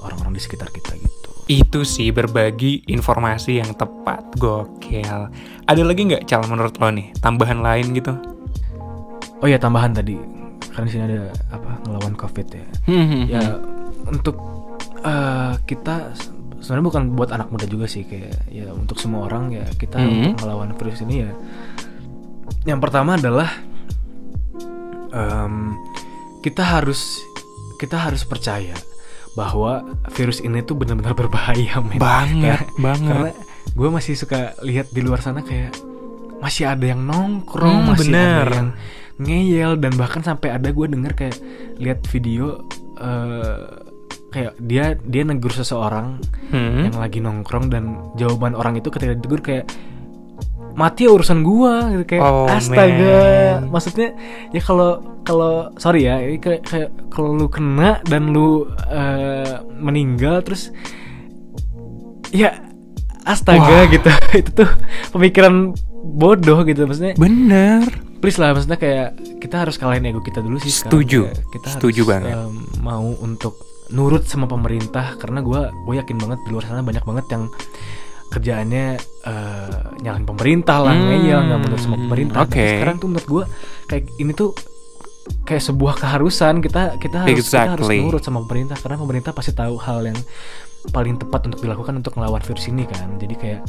orang-orang 0.00 0.32
di 0.32 0.40
sekitar 0.40 0.68
kita 0.68 0.94
gitu. 0.94 1.30
Itu 1.48 1.80
sih 1.82 2.12
berbagi 2.12 2.84
informasi 2.86 3.56
yang 3.56 3.72
tepat, 3.72 4.36
gokil. 4.36 5.32
Ada 5.64 5.80
lagi 5.80 6.04
nggak 6.04 6.24
cal 6.24 6.44
menurut 6.44 6.76
lo 6.76 6.88
nih? 6.88 7.10
Tambahan 7.18 7.60
lain 7.60 7.92
gitu? 7.92 8.12
oh 9.38 9.46
ya 9.46 9.54
tambahan 9.54 9.94
tadi. 9.94 10.18
Karena 10.74 10.84
di 10.84 10.92
sini 10.92 11.04
ada 11.06 11.30
apa 11.50 11.78
ngelawan 11.86 12.14
covid 12.14 12.46
ya. 12.50 12.66
Hmm, 12.86 13.22
ya 13.30 13.42
untuk 14.04 14.34
eh, 14.98 15.54
kita 15.62 16.10
se- 16.18 16.34
sebenarnya 16.58 16.86
bukan 16.90 17.02
buat 17.14 17.30
anak 17.30 17.46
muda 17.48 17.62
juga 17.64 17.86
sih 17.86 18.02
kayak 18.02 18.50
ya 18.50 18.66
untuk 18.74 18.98
semua 18.98 19.30
orang 19.30 19.54
ya. 19.54 19.62
Kita 19.78 19.94
untuk 20.02 20.42
melawan 20.42 20.74
virus 20.74 21.06
ini 21.06 21.22
ya. 21.22 21.30
Yang 22.66 22.80
pertama 22.82 23.14
adalah 23.14 23.46
em, 25.10 25.76
kita 26.40 26.62
harus 26.62 27.22
kita 27.76 27.96
harus 28.00 28.22
percaya 28.22 28.74
bahwa 29.32 29.86
virus 30.10 30.38
ini 30.38 30.60
tuh 30.60 30.74
benar-benar 30.74 31.14
berbahaya 31.14 31.78
men. 31.78 31.96
Banget, 31.96 32.58
Karena- 32.66 32.74
banget. 32.76 33.08
karena 33.08 33.30
gue 33.68 33.88
masih 33.88 34.14
suka 34.14 34.40
lihat 34.60 34.90
di 34.90 35.00
luar 35.00 35.20
sana 35.20 35.40
kayak 35.40 35.76
masih 36.38 36.66
ada 36.66 36.82
yang 36.84 37.02
nongkrong 37.02 37.84
Hmm, 37.84 37.90
masih 37.92 38.10
bener. 38.10 38.44
ada 38.44 38.56
yang 38.56 38.70
ngeyel 39.18 39.72
dan 39.76 39.92
bahkan 39.94 40.22
sampai 40.22 40.50
ada 40.50 40.68
gue 40.68 40.86
denger 40.86 41.12
kayak 41.14 41.36
lihat 41.76 42.02
video 42.06 42.62
eh, 42.94 43.58
kayak 44.28 44.54
dia 44.58 44.84
dia 44.98 45.22
negur 45.22 45.50
seseorang 45.50 46.18
Hmm. 46.48 46.86
yang 46.86 46.96
lagi 46.96 47.18
nongkrong 47.18 47.68
dan 47.68 47.84
jawaban 48.14 48.52
orang 48.52 48.74
itu 48.74 48.88
ketika 48.88 49.12
ditegur 49.12 49.40
kayak 49.40 49.66
mati 50.78 51.04
ya 51.04 51.10
urusan 51.10 51.42
gua 51.42 51.90
gitu 51.90 52.04
kayak 52.06 52.22
Oh, 52.22 52.46
astaga 52.46 53.18
man. 53.58 53.74
maksudnya 53.74 54.14
ya 54.48 54.62
kalau 54.62 54.90
kalau 55.20 55.74
sorry 55.74 56.06
ya 56.06 56.22
ini 56.22 56.38
kayak, 56.38 56.62
kayak 56.62 56.88
kalau 57.10 57.34
lu 57.34 57.50
kena 57.50 57.98
dan 58.06 58.30
lu 58.30 58.62
eh, 58.86 59.58
meninggal 59.74 60.38
terus 60.40 60.70
ya 62.30 62.62
astaga 63.24 63.84
Wah. 63.84 63.90
gitu 63.90 64.08
itu 64.40 64.50
tuh 64.54 64.70
pemikiran 65.10 65.74
bodoh 65.98 66.62
gitu 66.62 66.86
maksudnya 66.86 67.18
Bener. 67.18 67.82
please 68.18 68.38
lah 68.38 68.54
maksudnya 68.54 68.78
kayak 68.78 69.08
kita 69.38 69.66
harus 69.66 69.76
kalahin 69.76 70.06
ego 70.06 70.20
kita 70.20 70.38
dulu 70.38 70.56
sih 70.58 70.70
sekarang. 70.70 70.94
Setuju. 70.94 71.20
Kayak 71.26 71.46
kita 71.52 71.68
Setuju 71.74 72.00
harus, 72.00 72.10
banget. 72.10 72.34
em, 72.34 72.54
mau 72.80 73.04
untuk 73.18 73.54
nurut 73.88 74.24
sama 74.24 74.44
pemerintah 74.44 75.16
karena 75.16 75.40
gua 75.40 75.72
gue 75.72 75.94
yakin 75.96 76.16
banget 76.16 76.38
di 76.44 76.50
luar 76.50 76.64
sana 76.64 76.84
banyak 76.84 77.00
banget 77.02 77.26
yang 77.30 77.44
kerjaannya 78.28 78.86
eh, 79.24 79.78
nyalain 80.04 80.24
pemerintah 80.24 80.84
lah 80.84 80.92
Hmm, 80.92 81.08
ngeyel 81.08 81.40
nggak 81.48 81.60
menurut 81.64 81.80
sama 81.80 81.96
pemerintah. 81.96 82.38
Oke. 82.44 82.56
Tapi 82.60 82.72
sekarang 82.80 82.96
tuh 83.00 83.08
menurut 83.08 83.28
gua 83.28 83.44
kayak 83.88 84.04
ini 84.20 84.32
tuh 84.32 84.50
kayak 85.44 85.62
sebuah 85.64 85.94
keharusan. 85.96 86.60
Kita 86.60 86.96
kita 87.00 87.24
harus 87.24 87.48
kita 87.48 87.74
harus 87.74 87.84
Exactly. 87.88 87.98
nurut 88.04 88.22
sama 88.22 88.44
pemerintah. 88.44 88.76
Karena 88.76 88.96
pemerintah 89.00 89.32
pasti 89.32 89.52
tahu 89.52 89.76
hal 89.80 90.12
yang 90.12 90.18
paling 90.88 91.18
tepat 91.18 91.50
untuk 91.50 91.60
dilakukan 91.64 91.94
untuk 91.98 92.14
melawan 92.16 92.40
virus 92.40 92.68
ini 92.68 92.84
kan. 92.84 93.16
Jadi 93.16 93.34
kayak 93.34 93.60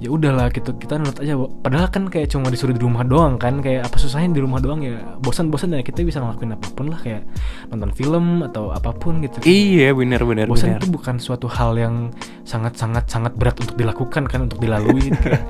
ya 0.00 0.08
udahlah 0.08 0.48
gitu 0.48 0.72
kita 0.80 0.96
nurut 0.96 1.20
aja. 1.20 1.36
Padahal 1.36 1.92
kan 1.92 2.08
kayak 2.08 2.32
cuma 2.32 2.48
disuruh 2.48 2.72
di 2.72 2.80
rumah 2.80 3.04
doang 3.04 3.36
kan 3.36 3.60
kayak 3.60 3.84
apa 3.84 4.00
susahnya 4.00 4.32
di 4.32 4.40
rumah 4.40 4.56
doang 4.56 4.80
ya. 4.80 4.96
Bosan-bosan 5.20 5.76
ya 5.76 5.84
kita 5.84 6.00
bisa 6.00 6.24
ngelakuin 6.24 6.56
apa 6.56 6.66
pun 6.72 6.88
lah 6.88 6.98
kayak 7.04 7.28
nonton 7.68 7.92
film 7.92 8.40
atau 8.48 8.72
apa 8.72 8.96
pun 8.96 9.20
gitu. 9.20 9.44
Iya, 9.44 9.92
bener 9.92 10.24
bener 10.24 10.48
bosan 10.48 10.80
itu 10.80 10.88
bukan 10.88 11.20
suatu 11.20 11.52
hal 11.52 11.76
yang 11.76 12.08
sangat 12.48 12.80
sangat 12.80 13.12
sangat 13.12 13.36
berat 13.36 13.60
untuk 13.60 13.76
dilakukan 13.76 14.24
kan 14.24 14.48
untuk 14.48 14.58
dilalui. 14.58 15.12
Kayak 15.20 15.44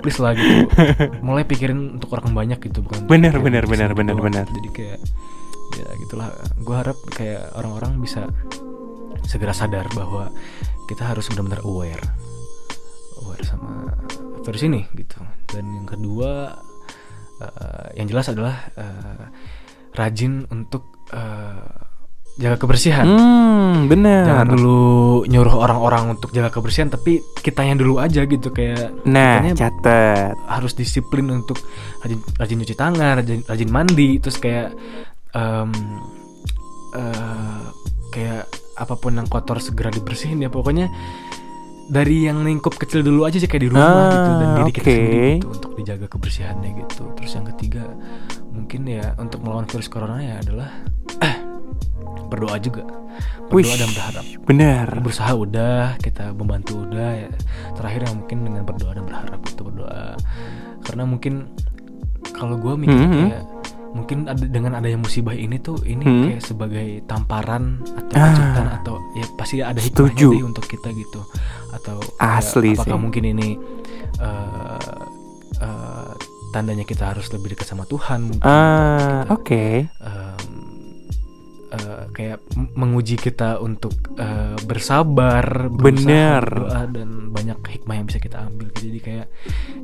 please 0.00 0.22
lah 0.22 0.38
gitu. 0.38 0.70
Mulai 1.20 1.44
pikirin 1.44 1.98
untuk 1.98 2.14
orang 2.14 2.30
banyak 2.30 2.62
gitu 2.62 2.80
bukan 2.80 3.10
bener, 3.10 3.34
sendiri 3.34 3.66
bener, 3.68 3.90
doang. 3.90 4.22
bener. 4.22 4.46
jadi 4.48 4.68
kayak 4.70 5.00
ya 5.74 5.86
gitulah. 6.06 6.28
Gue 6.62 6.76
harap 6.78 6.98
kayak 7.10 7.52
orang-orang 7.58 7.98
bisa 7.98 8.30
segera 9.26 9.52
sadar 9.52 9.88
bahwa 9.92 10.30
kita 10.86 11.04
harus 11.04 11.26
benar-benar 11.32 11.64
aware 11.64 12.23
aware 13.34 13.42
sama 13.42 13.90
virus 14.46 14.62
ini 14.62 14.86
gitu. 14.94 15.18
Dan 15.50 15.66
yang 15.74 15.86
kedua 15.90 16.54
eh, 17.42 17.86
yang 17.98 18.06
jelas 18.06 18.30
adalah 18.30 18.70
eh, 18.78 19.24
rajin 19.98 20.46
untuk 20.46 21.02
eh, 21.10 21.66
jaga 22.34 22.58
kebersihan. 22.58 23.06
Hmm, 23.06 23.86
bener. 23.86 24.26
jangan 24.26 24.46
dulu 24.58 24.82
nyuruh 25.26 25.54
orang-orang 25.54 26.18
untuk 26.18 26.34
jaga 26.34 26.50
kebersihan 26.50 26.90
tapi 26.90 27.22
kitanya 27.42 27.78
dulu 27.78 28.02
aja 28.02 28.26
gitu. 28.26 28.50
Kayak 28.50 28.90
Nah, 29.06 29.54
catet. 29.54 30.34
harus 30.50 30.74
disiplin 30.74 31.30
untuk 31.30 31.58
rajin, 32.02 32.18
rajin 32.38 32.58
cuci 32.62 32.74
tangan 32.74 33.22
rajin, 33.22 33.40
rajin 33.46 33.70
mandi. 33.70 34.18
Terus 34.18 34.38
kayak 34.42 34.74
em, 35.30 35.70
eh, 36.94 37.62
kayak 38.10 38.44
apa 38.74 38.94
pun 38.98 39.14
yang 39.14 39.30
kotor 39.30 39.62
segera 39.62 39.94
dibersihin 39.94 40.42
ya. 40.42 40.50
Pokoknya 40.50 40.90
dari 41.86 42.24
yang 42.24 42.40
lingkup 42.40 42.74
kecil 42.74 43.00
dulu 43.00 43.24
aja 43.24 43.36
sih 43.36 43.44
kayak 43.44 43.62
di 43.62 43.68
rumah 43.68 43.84
Ah, 43.84 44.08
gitu 44.08 44.30
dan 44.32 44.48
diri 44.54 44.72
kita 44.72 44.80
oke. 44.80 44.94
sendiri 44.94 45.28
gitu 45.34 45.48
untuk 45.50 45.72
dijaga 45.74 46.06
kebersihannya 46.08 46.70
gitu 46.78 47.02
terus 47.14 47.32
yang 47.32 47.46
ketiga 47.50 47.82
mungkin 48.48 48.80
ya 48.84 49.06
untuk 49.16 49.38
melawan 49.40 49.64
virus 49.64 49.86
corona 49.86 50.18
ya 50.18 50.34
adalah 50.38 50.70
berdoa 52.26 52.56
juga 52.58 52.82
berdoa 53.46 53.54
Wish, 53.54 53.76
dan 53.76 53.90
berharap 53.90 54.24
Benar. 54.42 54.86
berusaha 54.98 55.32
udah 55.32 55.94
kita 55.98 56.32
membantu 56.32 56.82
udah 56.82 57.10
ya. 57.16 57.30
terakhir 57.72 58.00
yang 58.04 58.14
mungkin 58.18 58.38
dengan 58.42 58.62
berdoa 58.64 58.92
dan 58.92 59.04
berharap 59.04 59.40
itu 59.42 59.60
berdoa 59.62 60.04
karena 60.82 61.04
mungkin 61.04 61.34
kalau 62.30 62.56
gue 62.56 62.74
mikir 62.76 62.98
Mhm. 62.98 63.14
kayak 63.22 63.42
mungkin 63.94 64.26
ada 64.26 64.42
dengan 64.42 64.74
adanya 64.74 64.98
musibah 64.98 65.32
ini 65.32 65.56
tuh 65.56 65.78
ini 65.80 66.02
Hmm. 66.02 66.24
kayak 66.28 66.42
sebagai 66.42 66.86
tamparan 67.04 67.78
atau 67.86 68.12
Ah. 68.12 68.26
kejutan 68.28 68.66
atau 68.74 68.94
ya 69.14 69.24
pasti 69.32 69.54
ada 69.60 69.78
hikmahnya 69.78 70.26
deh 70.28 70.42
untuk 70.44 70.64
kita 70.64 70.90
gitu 70.90 71.22
atau 71.72 72.02
ya, 72.02 72.36
Asli 72.36 72.74
apakah 72.74 72.90
sih. 72.90 73.00
mungkin 73.00 73.24
ini 73.28 73.48
eh, 74.16 75.00
eh, 75.58 76.10
tandanya 76.50 76.82
kita 76.82 77.04
harus 77.08 77.26
lebih 77.28 77.50
dekat 77.50 77.66
sama 77.66 77.82
Tuhan 77.84 78.20
mungkin 78.24 78.44
Ah, 78.44 79.26
oke. 79.28 79.86
em, 79.86 80.63
eh, 81.74 82.02
kayak 82.14 82.38
menguji 82.78 83.18
kita 83.18 83.58
untuk 83.58 83.92
eh, 84.16 84.56
bersabar, 84.62 85.68
berdoa, 85.68 86.86
dan 86.88 87.34
banyak 87.34 87.58
hikmah 87.60 87.94
yang 87.98 88.06
bisa 88.06 88.22
kita 88.22 88.46
ambil. 88.46 88.70
Jadi 88.70 88.98
kayak 89.02 89.26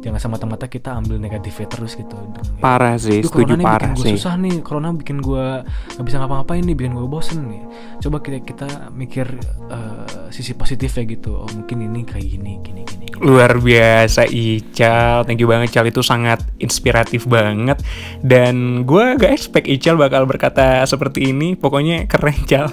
jangan 0.01 0.21
semata-mata 0.23 0.71
kita 0.71 0.95
ambil 0.95 1.19
negatifnya 1.19 1.67
terus 1.67 1.99
gitu. 1.99 2.15
Parah 2.63 2.95
sih, 2.97 3.21
"Duh, 3.21 3.29
setuju 3.29 3.59
parah 3.59 3.91
bikin 3.93 4.15
sih. 4.15 4.15
susah 4.17 4.35
nih, 4.39 4.63
corona 4.63 4.95
bikin 4.95 5.19
gue 5.19 5.67
nggak 5.67 6.05
bisa 6.07 6.17
ngapa-ngapain 6.23 6.63
nih, 6.63 6.77
bikin 6.79 6.93
gue 6.95 7.07
bosen 7.11 7.41
nih. 7.51 7.63
Coba 7.99 8.23
kita 8.23 8.39
kita 8.47 8.69
mikir 8.95 9.27
eh, 9.69 10.31
sisi 10.31 10.55
positifnya 10.55 11.05
gitu. 11.11 11.43
Oh 11.43 11.51
mungkin 11.51 11.83
ini 11.83 12.07
kayak 12.07 12.27
gini, 12.27 12.53
gini, 12.63 12.83
gini. 12.87 13.07
gini. 13.09 13.11
Luar 13.21 13.61
biasa 13.61 14.25
Ical 14.25 15.29
Thank 15.29 15.45
you 15.45 15.49
banget 15.49 15.77
Ical 15.77 15.93
Itu 15.93 16.01
sangat 16.01 16.41
inspiratif 16.57 17.29
banget 17.29 17.85
Dan 18.25 18.89
gue 18.89 19.21
gak 19.21 19.33
expect 19.37 19.69
Ical 19.69 20.01
bakal 20.01 20.25
berkata 20.25 20.81
seperti 20.89 21.29
ini 21.29 21.53
Pokoknya 21.53 21.80
keren 22.07 22.37
Ical 22.37 22.69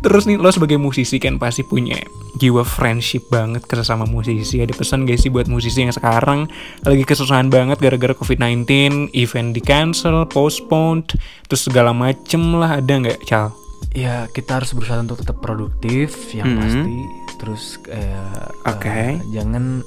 Terus 0.00 0.24
nih 0.24 0.40
lo 0.40 0.48
sebagai 0.48 0.80
musisi 0.80 1.20
kan 1.20 1.36
pasti 1.36 1.60
punya 1.60 2.00
jiwa 2.32 2.64
friendship 2.64 3.28
banget 3.28 3.68
ke 3.68 3.76
sesama 3.76 4.08
musisi 4.08 4.58
Ada 4.58 4.72
pesan 4.72 5.04
gak 5.04 5.20
sih 5.20 5.28
buat 5.28 5.44
musisi 5.44 5.84
yang 5.84 5.92
sekarang 5.92 6.48
Lagi 6.80 7.04
kesusahan 7.04 7.52
banget 7.52 7.76
gara-gara 7.76 8.16
COVID-19 8.16 8.64
Event 9.12 9.52
di 9.52 9.60
cancel, 9.60 10.24
postponed 10.24 11.12
Terus 11.44 11.68
segala 11.68 11.92
macem 11.92 12.56
lah 12.56 12.80
ada 12.80 12.94
gak 12.98 13.20
Cal? 13.24 13.52
Ya 13.92 14.24
kita 14.30 14.56
harus 14.56 14.70
berusaha 14.72 15.00
untuk 15.00 15.18
tetap 15.18 15.40
produktif 15.40 16.14
yang 16.30 16.48
Mhm. 16.48 16.58
pasti. 16.60 16.96
Terus 17.36 17.64
kayak 17.80 18.52
Oke. 18.68 18.86
eh, 18.86 19.14
jangan 19.32 19.82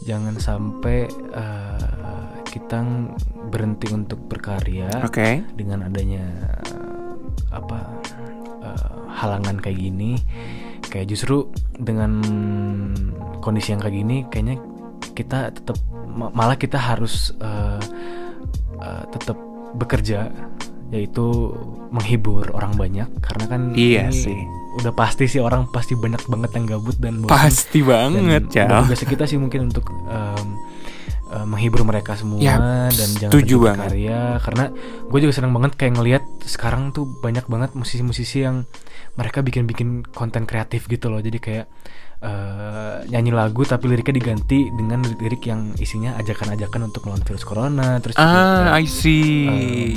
jangan 0.00 0.36
sampai 0.38 1.04
eh, 1.10 2.28
kita 2.46 2.78
berhenti 3.48 3.90
untuk 3.90 4.22
berkarya 4.24 5.02
Oke 5.02 5.42
dengan 5.52 5.82
adanya 5.82 6.24
eh, 6.62 6.89
apa 7.50 7.78
eh, 8.60 8.88
halangan 9.12 9.58
kayak 9.58 9.78
gini. 9.78 10.18
Kayak 10.82 11.06
justru 11.08 11.46
dengan 11.72 12.18
kondisi 13.38 13.70
yang 13.70 13.80
kayak 13.80 13.96
gini, 13.96 14.16
kayaknya 14.26 14.56
kita 15.12 15.50
tetap 15.50 15.76
ma- 16.08 16.30
malah 16.30 16.54
kita 16.54 16.76
harus 16.76 17.30
eh, 17.36 17.80
eh, 18.78 19.04
tetap 19.10 19.38
bekerja 19.72 20.30
yaitu 20.90 21.54
menghibur 21.88 22.50
orang 22.50 22.74
banyak 22.74 23.06
karena 23.20 23.44
kan 23.46 23.60
Iya 23.70 24.10
ini 24.10 24.22
sih. 24.26 24.38
udah 24.74 24.90
pasti 24.90 25.30
sih 25.30 25.38
orang 25.38 25.70
pasti 25.70 25.94
banyak 25.94 26.18
banget 26.26 26.50
yang 26.52 26.66
gabut 26.68 26.98
dan 26.98 27.22
bosan. 27.22 27.30
Pasti 27.30 27.78
banget 27.80 28.50
dan 28.50 28.66
udah 28.66 28.82
tugas 28.82 29.02
kita 29.04 29.22
sih 29.22 29.38
mungkin 29.38 29.70
untuk 29.70 29.86
em, 30.04 30.48
eh, 31.30 31.44
menghibur 31.44 31.82
mereka 31.82 32.12
semua 32.12 32.38
Yap, 32.38 32.60
dan 32.90 33.08
jangan 33.16 33.32
setuju 33.32 33.54
banget. 33.60 33.78
berkarya 33.80 34.20
karena 34.40 34.64
gue 35.04 35.18
juga 35.20 35.32
senang 35.32 35.52
banget 35.52 35.72
kayak 35.74 35.92
ngelihat 35.94 36.24
sekarang 36.44 36.90
tuh 36.90 37.06
banyak 37.06 37.46
banget 37.46 37.70
musisi-musisi 37.72 38.38
yang 38.40 38.66
mereka 39.12 39.40
bikin-bikin 39.40 39.88
konten 40.08 40.42
kreatif 40.42 40.86
gitu 40.86 41.06
loh 41.06 41.18
jadi 41.18 41.38
kayak 41.38 41.66
eh, 42.20 42.96
nyanyi 43.06 43.30
lagu 43.30 43.62
tapi 43.62 43.86
liriknya 43.86 44.14
diganti 44.14 44.68
dengan 44.70 45.00
lirik 45.02 45.40
yang 45.42 45.72
isinya 45.76 46.14
ajakan-ajakan 46.16 46.86
untuk 46.86 47.04
melawan 47.04 47.22
virus 47.22 47.42
corona 47.42 47.96
terus 47.98 48.14
juga 48.14 48.26
Ah, 48.26 48.44
kayak, 48.68 48.76
I 48.76 48.86
see. 48.86 49.46
eh, 49.46 49.92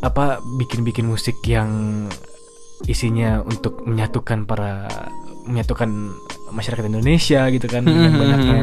apa 0.00 0.40
bikin-bikin 0.56 1.04
musik 1.04 1.36
yang 1.44 1.68
isinya 2.82 3.44
untuk 3.44 3.84
menyatukan 3.84 4.48
para 4.48 4.88
menyatukan 5.42 6.16
masyarakat 6.50 6.84
Indonesia 6.86 7.46
gitu 7.50 7.66
kan 7.66 7.82
dengan 7.86 8.12
banyaknya 8.18 8.60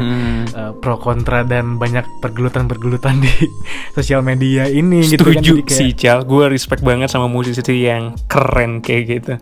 uh, 0.54 0.72
pro 0.78 0.96
kontra 1.00 1.42
dan 1.42 1.76
banyak 1.76 2.04
pergelutan-pergelutan 2.22 3.20
di 3.20 3.32
sosial 3.96 4.22
media 4.22 4.68
ini 4.68 5.04
gitu 5.08 5.24
kan 5.28 5.40
Setuju 5.42 5.52
sih 5.68 5.90
Cal, 5.96 6.24
gue 6.24 6.44
respect 6.52 6.84
banget 6.84 7.08
sama 7.10 7.26
musisi 7.26 7.60
yang 7.84 8.14
keren 8.28 8.84
kayak 8.84 9.02
gitu. 9.08 9.34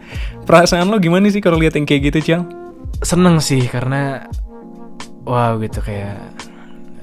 Perasaan 0.47 0.89
lo 0.89 1.03
gimana 1.03 1.29
sih 1.29 1.43
kalau 1.45 1.59
lihat 1.61 1.77
yang 1.77 1.85
kayak 1.85 2.15
gitu 2.15 2.21
Cal? 2.23 2.67
seneng 3.05 3.43
sih 3.45 3.61
karena 3.69 4.25
wow 5.27 5.59
gitu 5.61 5.85
kayak 5.85 6.17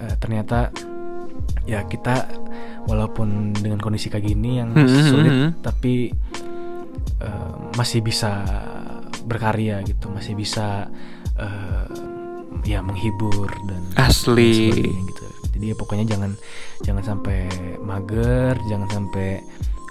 eh, 0.02 0.16
ternyata 0.18 0.74
ya 1.70 1.86
kita 1.86 2.28
walaupun 2.90 3.54
dengan 3.56 3.80
kondisi 3.80 4.10
kayak 4.10 4.26
gini 4.26 4.60
yang 4.60 4.74
Hmm, 4.74 4.88
hmm, 4.90 5.08
sulit 5.08 5.34
hmm. 5.34 5.50
tapi 5.62 6.10
eh, 7.22 7.54
masih 7.78 8.02
bisa 8.02 8.42
berkarya 9.24 9.80
gitu 9.86 10.12
masih 10.12 10.36
bisa 10.36 10.90
eh, 11.36 11.86
ya 12.64 12.80
menghibur 12.80 13.50
dan 13.66 13.82
Asli. 13.96 14.70
dan 14.72 15.04
gitu 15.04 15.24
jadi 15.54 15.66
ya 15.68 15.76
pokoknya 15.76 16.06
jangan 16.08 16.32
jangan 16.82 17.04
sampai 17.06 17.40
mager 17.80 18.56
jangan 18.66 18.90
sampai 18.90 19.42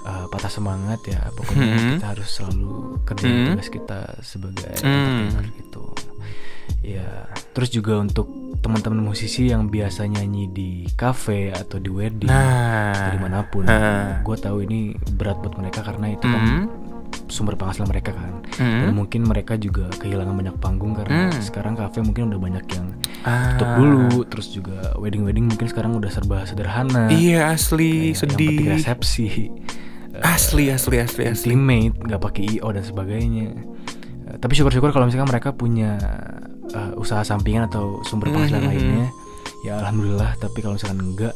eh, 0.03 0.27
patah 0.29 0.51
semangat 0.51 0.99
ya 1.05 1.21
pokoknya 1.33 1.67
Hmm. 1.69 1.91
kita 1.95 2.07
harus 2.09 2.29
selalu 2.29 2.73
kerja 3.03 3.25
Hmm. 3.25 3.47
tugas 3.49 3.69
kita 3.69 4.01
sebagai 4.21 4.73
Hmm. 4.79 4.91
entertainer 5.31 5.47
gitu 5.55 5.85
ya 6.83 7.07
terus 7.53 7.71
juga 7.71 7.95
untuk 7.97 8.27
teman-teman 8.59 9.03
musisi 9.05 9.47
yang 9.47 9.67
biasa 9.67 10.03
nyanyi 10.05 10.47
di 10.49 10.71
cafe 10.93 11.51
atau 11.51 11.79
di 11.79 11.87
wedding 11.87 12.27
Nah, 12.27 12.91
atau 12.91 13.11
di 13.13 13.21
mana 13.21 13.39
pun 13.45 13.63
ah. 13.65 14.19
gue 14.21 14.37
tahu 14.37 14.63
ini 14.63 14.81
berat 15.13 15.39
buat 15.39 15.55
mereka 15.57 15.83
karena 15.85 16.11
itu 16.11 16.23
kan 16.25 16.43
Hmm. 16.43 16.67
Sumber 17.33 17.57
penghasilan 17.57 17.89
mereka 17.89 18.13
kan 18.13 18.45
Hmm. 18.55 18.81
dan 18.83 18.93
mungkin 18.93 19.25
mereka 19.25 19.57
juga 19.57 19.89
kehilangan 19.95 20.35
banyak 20.35 20.57
panggung 20.59 20.93
karena 20.93 21.27
Hmm. 21.27 21.41
sekarang 21.41 21.73
kafe 21.73 21.99
mungkin 21.99 22.29
udah 22.29 22.39
banyak 22.39 22.65
yang 22.69 22.87
Ah. 23.23 23.57
tutup 23.57 23.71
dulu 23.75 24.01
terus 24.25 24.51
juga 24.51 24.93
wedding 24.95 25.23
wedding 25.23 25.47
mungkin 25.47 25.65
sekarang 25.65 25.93
udah 25.93 26.09
serba 26.09 26.45
sederhana 26.45 27.09
Iya 27.09 27.51
asli, 27.51 28.13
Kayak 28.13 28.21
yang 28.21 28.21
penting 28.29 28.49
sedih. 28.53 28.59
resepsi 28.71 29.27
eh, 30.13 30.21
Asli, 30.29 30.69
asli, 30.69 30.97
asli, 30.99 31.23
asli. 31.25 31.51
intimate 31.51 31.97
nggak 31.99 32.21
pakai 32.21 32.45
io 32.53 32.69
dan 32.69 32.85
sebagainya 32.85 33.49
Eh, 34.23 34.39
tapi 34.39 34.53
syukur-syukur 34.53 34.91
kalau 34.91 35.05
misalkan 35.05 35.27
mereka 35.27 35.51
punya 35.51 35.99
eh, 36.69 36.93
usaha 36.95 37.21
sampingan 37.23 37.67
atau 37.67 38.01
sumber 38.03 38.29
penghasilan 38.29 38.61
Mhm. 38.61 38.69
lainnya 38.69 39.07
ya 39.61 39.79
alhamdulillah 39.79 40.37
tapi 40.37 40.59
kalau 40.59 40.75
misalkan 40.75 41.01
enggak 41.05 41.35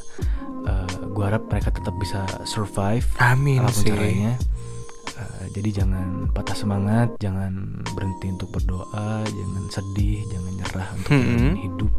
eh, 0.62 0.87
gua 1.09 1.24
harap 1.28 1.46
mereka 1.46 1.70
tetap 1.70 1.94
bisa 1.94 2.22
survive 2.42 3.06
Amin 3.18 3.62
sih. 3.68 3.87
caranya 3.87 4.35
Eh, 5.16 5.48
jadi 5.50 5.81
jangan 5.81 6.29
patah 6.29 6.52
semangat 6.52 7.09
jangan 7.16 7.81
berhenti 7.96 8.29
untuk 8.29 8.52
berdoa 8.52 9.24
jangan 9.24 9.64
sedih 9.72 10.20
jangan 10.29 10.52
nyerah 10.55 10.88
untuk 10.92 11.11
menjalani 11.12 11.61
hidup 11.64 11.92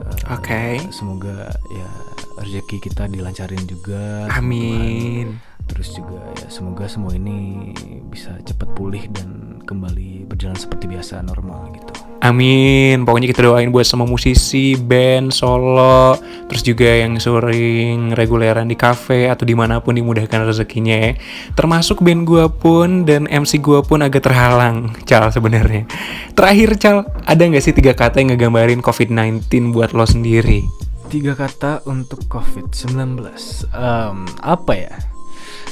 Eh, 0.00 0.32
Oke. 0.32 0.64
semoga 0.90 1.52
ya 1.68 1.90
rezeki 2.40 2.76
kita 2.80 3.06
dilancarin 3.06 3.64
juga 3.68 4.26
Amin. 4.32 5.36
Tuhan. 5.36 5.68
terus 5.68 5.88
juga 5.94 6.18
ya 6.40 6.48
semoga 6.50 6.88
semua 6.90 7.14
ini 7.14 7.70
bisa 8.08 8.34
cepat 8.42 8.74
pulih 8.74 9.06
dan 9.12 9.60
kembali 9.62 10.26
berjalan 10.26 10.58
seperti 10.58 10.90
biasa 10.90 11.22
normal 11.22 11.70
gitu 11.76 12.10
Amin. 12.20 13.08
Pokoknya 13.08 13.32
kita 13.32 13.48
doain 13.48 13.72
buat 13.72 13.88
semua 13.88 14.04
musisi, 14.04 14.76
band, 14.76 15.32
solo, 15.32 16.20
terus 16.52 16.60
juga 16.60 16.84
yang 16.84 17.16
sering 17.16 18.12
reguleran 18.12 18.68
di 18.68 18.76
cafe 18.76 19.32
atau 19.32 19.48
di 19.48 19.56
mana 19.56 19.80
pun 19.80 19.96
dimudahkan 19.96 20.44
rezekinya 20.44 20.96
ya. 21.00 21.12
Termasuk 21.56 22.04
band 22.04 22.28
gua 22.28 22.52
pun 22.52 23.08
dan 23.08 23.24
MC 23.24 23.64
gua 23.64 23.80
pun 23.80 24.04
agak 24.04 24.28
terhalang, 24.28 24.92
Cal 25.08 25.32
sebenarnya. 25.32 25.88
Terakhir, 26.36 26.76
Cal, 26.76 27.08
ada 27.24 27.40
nggak 27.40 27.64
sih 27.64 27.72
tiga 27.72 27.96
kata 27.96 28.20
yang 28.20 28.36
ngegambarin 28.36 28.84
COVID-19 28.84 29.72
buat 29.72 29.96
lo 29.96 30.04
sendiri? 30.04 30.89
Tiga 31.10 31.34
kata 31.34 31.82
untuk 31.84 32.24
covid 32.26 32.70
19 32.70 33.26
Em, 33.68 34.18
apa 34.40 34.72
ya 34.72 34.94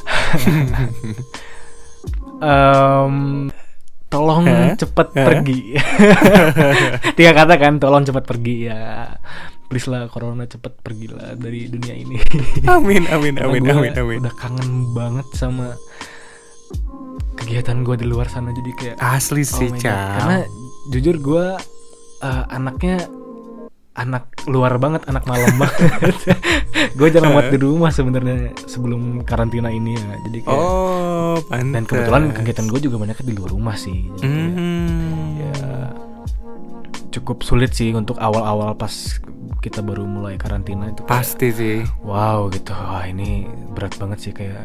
Em, 2.38 3.51
tolong 4.09 4.44
Hah? 4.46 4.72
cepat 4.74 5.09
Hah? 5.12 5.27
pergi 5.27 5.74
tiga 7.18 7.33
kata 7.35 7.55
kan 7.59 7.77
tolong 7.77 8.03
cepat 8.03 8.24
pergi 8.24 8.57
ya 8.66 9.12
please 9.68 9.85
lah 9.85 10.09
corona 10.09 10.48
cepat 10.48 10.81
pergilah 10.81 11.37
dari 11.37 11.68
dunia 11.68 11.92
ini 11.92 12.16
Amin, 12.64 13.05
amin, 13.11 13.37
amin, 13.37 13.62
amin, 13.68 13.92
amin. 13.92 14.18
udah 14.24 14.35
kangen 14.35 14.96
banget 14.96 15.29
sama 15.37 15.77
kegiatan 17.37 17.85
gue 17.85 18.01
di 18.01 18.07
luar 18.09 18.33
sana 18.33 18.48
jadi 18.51 18.70
kayak 18.74 18.96
Asli 18.98 19.44
Oh 19.44 19.48
sih. 19.61 19.68
Cal. 19.77 19.92
Karena 20.20 20.38
jujur 20.88 21.16
gue 21.20 21.44
uh, 22.20 22.44
anaknya 22.48 23.07
anak 23.99 24.25
luar 24.47 24.79
banget, 24.79 25.03
anak 25.05 25.25
malam 25.25 25.51
banget. 25.57 26.15
gue 26.99 27.09
jarang 27.11 27.33
buat 27.33 27.49
di 27.49 27.59
rumah 27.59 27.91
sebenarnya 27.91 28.37
sebelum 28.65 29.23
karantina 29.23 29.69
ini 29.69 29.93
ya. 29.93 30.09
Jadi 30.23 30.39
kayak 30.41 30.55
Oh, 30.55 31.37
pantes. 31.45 31.73
dan 31.73 31.83
kebetulan 31.85 32.23
kegiatan 32.33 32.67
gue 32.67 32.81
juga 32.81 32.97
banyaknya 32.97 33.25
di 33.25 33.35
luar 33.35 33.51
rumah 33.51 33.75
sih 33.75 34.07
jadi 34.17 34.25
kayak, 34.25 34.51
Hmm. 34.51 35.29
ya 35.37 35.53
cukup 37.11 37.41
sulit 37.41 37.73
sih 37.73 37.91
untuk 37.91 38.17
awal-awal 38.17 38.75
pas 38.75 38.91
kita 39.59 39.81
baru 39.81 40.05
mulai 40.05 40.37
karantina 40.37 40.89
itu 40.89 41.03
kayak, 41.03 41.11
Pasti 41.11 41.49
sih. 41.51 41.79
wow 42.01 42.47
gitu 42.49 42.71
wah 42.71 43.05
ini 43.05 43.45
berat 43.69 43.97
banget 43.97 44.19
sih 44.21 44.33
kayak 44.33 44.63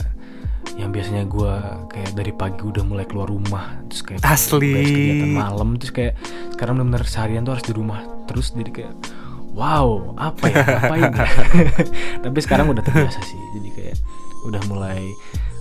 yang 0.73 0.89
biasanya 0.89 1.25
gue 1.25 1.53
kayak 1.89 2.11
dari 2.13 2.31
pagi 2.31 2.61
udah 2.61 2.83
mulai 2.83 3.03
keluar 3.03 3.27
rumah 3.27 3.83
terus 3.85 4.01
kayak 4.01 4.21
Asli. 4.23 4.71
kegiatan 4.73 5.33
malam 5.35 5.75
terus 5.75 5.91
kayak 5.91 6.13
sekarang 6.51 6.77
benar-benar 6.77 7.03
seharian 7.03 7.43
tuh 7.43 7.53
harus 7.53 7.65
di 7.65 7.73
rumah 7.73 7.99
terus 8.23 8.51
jadi 8.51 8.71
kayak 8.71 8.93
wow 9.53 10.13
apa 10.17 10.43
ya 10.49 10.55
ngapain 10.67 11.11
ya 11.13 11.27
tapi 12.25 12.37
sekarang 12.41 12.69
udah 12.69 12.81
terbiasa 12.81 13.21
sih 13.21 13.39
jadi 13.53 13.69
kayak 13.71 13.97
udah 14.43 14.61
mulai 14.67 15.01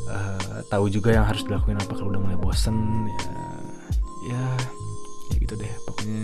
eh, 0.09 0.57
tahu 0.67 0.89
juga 0.89 1.13
yang 1.13 1.25
harus 1.25 1.45
dilakuin 1.45 1.77
apa 1.77 1.93
kalau 1.93 2.11
udah 2.11 2.21
mulai 2.21 2.37
bosen 2.37 2.77
ya 3.07 3.29
ya 4.33 4.45
ya 5.31 5.37
gitu 5.39 5.55
deh 5.55 5.73
pokoknya 5.85 6.21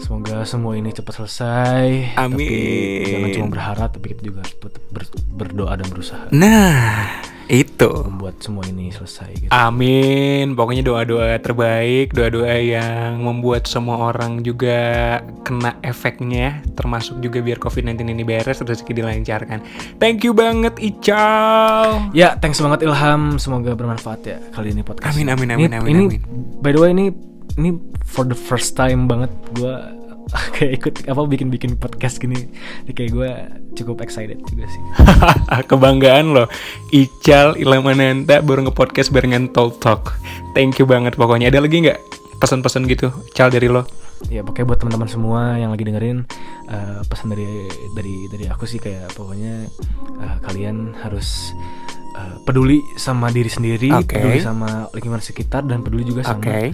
semoga 0.00 0.42
semua 0.42 0.72
ini 0.74 0.90
cepat 0.90 1.20
selesai 1.20 2.16
tapi 2.16 2.46
Amin. 2.48 3.04
jangan 3.06 3.30
cuma 3.36 3.48
berharap 3.52 3.88
tapi 3.92 4.06
kita 4.10 4.22
juga 4.24 4.38
harus 4.40 4.54
tetap 4.56 4.82
ber- 4.88 5.22
berdoa 5.36 5.72
dan 5.76 5.86
berusaha 5.90 6.24
Nah, 6.32 7.20
itu. 7.50 7.90
membuat 8.06 8.38
semua 8.38 8.62
ini 8.70 8.94
selesai 8.94 9.30
gitu 9.34 9.50
Amin. 9.50 10.54
Pokoknya 10.54 10.86
doa-doa 10.86 11.34
terbaik, 11.42 12.14
doa-doa 12.14 12.54
yang 12.56 13.18
membuat 13.18 13.66
semua 13.66 14.14
orang 14.14 14.40
juga 14.40 15.18
kena 15.42 15.74
efeknya, 15.82 16.62
termasuk 16.78 17.18
juga 17.18 17.42
biar 17.42 17.58
COVID-19 17.58 18.06
ini 18.06 18.22
beres, 18.22 18.62
rezeki 18.62 19.02
dilancarkan. 19.02 19.58
Thank 19.98 20.22
you 20.22 20.30
banget 20.30 20.78
Ical. 20.78 22.08
Ya, 22.14 22.38
thanks 22.38 22.62
banget 22.62 22.86
Ilham. 22.86 23.36
Semoga 23.36 23.74
bermanfaat 23.74 24.20
ya 24.22 24.38
kali 24.54 24.70
ini 24.70 24.86
podcast. 24.86 25.10
Amin, 25.10 25.26
amin, 25.28 25.48
Ini- 25.50 25.54
amin, 25.58 25.72
amin, 25.74 25.90
Ini, 25.90 26.02
amin. 26.06 26.20
by 26.62 26.70
the 26.70 26.80
way 26.80 26.90
ini 26.94 27.10
ini 27.58 27.74
for 28.06 28.22
the 28.22 28.38
first 28.38 28.78
time 28.78 29.10
banget 29.10 29.30
gue 29.58 29.74
kayak 30.56 30.72
ikut 30.82 30.94
apa 31.10 31.20
bikin-bikin 31.26 31.74
podcast 31.74 32.22
gini. 32.22 32.50
Jadi 32.86 32.92
kayak 32.94 33.10
gue 33.10 33.30
cukup 33.78 34.02
excited 34.02 34.38
juga 34.46 34.66
sih. 34.66 34.82
Kebanggaan 35.70 36.34
loh. 36.34 36.46
Ical 36.90 37.58
Ilamananta 37.58 38.40
baru 38.40 38.70
nge-podcast 38.70 39.10
barengan 39.10 39.50
Talk 39.50 39.78
Talk. 39.82 40.14
Thank 40.54 40.78
you 40.78 40.86
banget 40.86 41.18
pokoknya. 41.18 41.50
Ada 41.50 41.62
lagi 41.62 41.82
nggak 41.82 41.98
pesan-pesan 42.40 42.88
gitu, 42.88 43.12
Cal 43.34 43.50
dari 43.52 43.68
lo? 43.68 43.84
ya 44.28 44.44
pokoknya 44.44 44.66
buat 44.68 44.78
teman-teman 44.84 45.08
semua 45.08 45.56
yang 45.56 45.72
lagi 45.72 45.80
dengerin 45.88 46.28
eh, 46.68 47.00
pesan 47.08 47.32
dari 47.32 47.64
dari 47.96 48.28
dari 48.28 48.44
aku 48.52 48.68
sih 48.68 48.76
kayak 48.76 49.16
pokoknya 49.16 49.64
eh, 50.20 50.36
kalian 50.44 50.92
harus 51.00 51.56
eh, 52.12 52.36
peduli 52.44 52.84
sama 53.00 53.32
diri 53.32 53.48
sendiri, 53.48 53.88
Oke. 53.96 54.20
peduli 54.20 54.44
sama 54.44 54.92
lingkungan 54.92 55.24
sekitar 55.24 55.64
dan 55.64 55.80
peduli 55.80 56.04
juga 56.04 56.20
sama 56.28 56.36
Oke. 56.44 56.52
eh, 56.52 56.72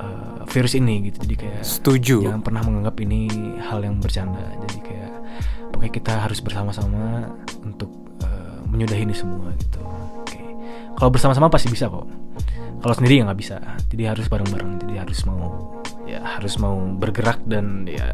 eh, 0.00 0.23
virus 0.54 0.78
ini 0.78 1.10
gitu. 1.10 1.18
Jadi 1.26 1.34
kayak 1.34 1.62
Setuju. 1.66 2.16
jangan 2.30 2.42
pernah 2.46 2.62
menganggap 2.62 2.94
ini 3.02 3.26
hal 3.58 3.82
yang 3.82 3.98
bercanda. 3.98 4.54
Jadi 4.62 4.78
kayak 4.86 5.12
pokoknya 5.74 5.92
kita 5.98 6.12
harus 6.22 6.38
bersama-sama 6.38 7.34
untuk 7.66 7.90
eh, 8.22 8.62
menyudahi 8.70 9.02
ini 9.02 9.14
semua 9.18 9.50
gitu. 9.58 9.82
Oke. 10.22 10.38
Kalau 10.94 11.10
bersama-sama 11.10 11.50
pasti 11.50 11.66
bisa 11.66 11.90
kok. 11.90 12.06
Kalau 12.78 12.94
sendiri 12.94 13.18
ya 13.18 13.26
nggak 13.26 13.40
bisa. 13.42 13.58
Jadi 13.90 14.02
harus 14.06 14.30
bareng-bareng. 14.30 14.86
Jadi 14.86 14.94
harus 14.94 15.18
mau 15.26 15.74
ya 16.04 16.20
harus 16.22 16.54
mau 16.60 16.76
bergerak 17.00 17.40
dan 17.48 17.88
ya 17.88 18.12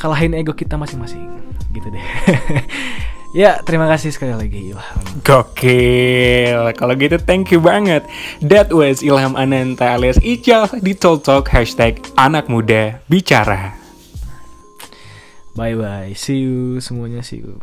kalahin 0.00 0.32
ego 0.34 0.56
kita 0.56 0.74
masing-masing 0.74 1.28
gitu 1.70 1.86
deh. 1.92 2.02
ya 3.36 3.60
terima 3.64 3.88
kasih 3.88 4.12
sekali 4.12 4.34
lagi 4.36 4.72
Ilham. 4.72 5.02
Gokil. 5.24 6.72
Kalau 6.76 6.94
gitu 6.96 7.16
thank 7.20 7.52
you 7.52 7.60
banget. 7.60 8.04
That 8.44 8.72
was 8.72 9.04
Ilham 9.04 9.36
Ananta 9.36 9.96
alias 9.96 10.20
Ical 10.20 10.68
di 10.80 10.96
Talk 10.96 11.24
Talk 11.24 11.48
hashtag 11.52 12.00
anak 12.16 12.48
muda 12.48 13.00
bicara. 13.10 13.76
Bye 15.58 15.74
bye. 15.74 16.14
See 16.14 16.46
you 16.46 16.78
semuanya. 16.78 17.20
See 17.26 17.42
you. 17.42 17.58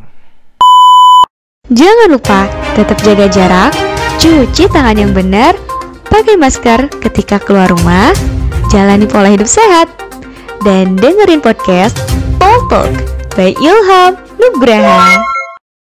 Jangan 1.73 2.13
lupa 2.13 2.45
tetap 2.77 3.01
jaga 3.01 3.25
jarak, 3.25 3.73
cuci 4.21 4.69
tangan 4.69 5.01
yang 5.01 5.17
benar, 5.17 5.57
pakai 6.05 6.37
masker 6.37 6.93
ketika 7.01 7.41
keluar 7.41 7.73
rumah, 7.73 8.13
jalani 8.69 9.09
pola 9.09 9.33
hidup 9.33 9.49
sehat, 9.49 9.89
dan 10.61 10.93
dengerin 10.93 11.41
podcast 11.41 11.97
Talk 12.37 12.69
Talk 12.69 12.93
by 13.33 13.57
Ilham 13.57 14.13
Nugraha. 14.37 15.34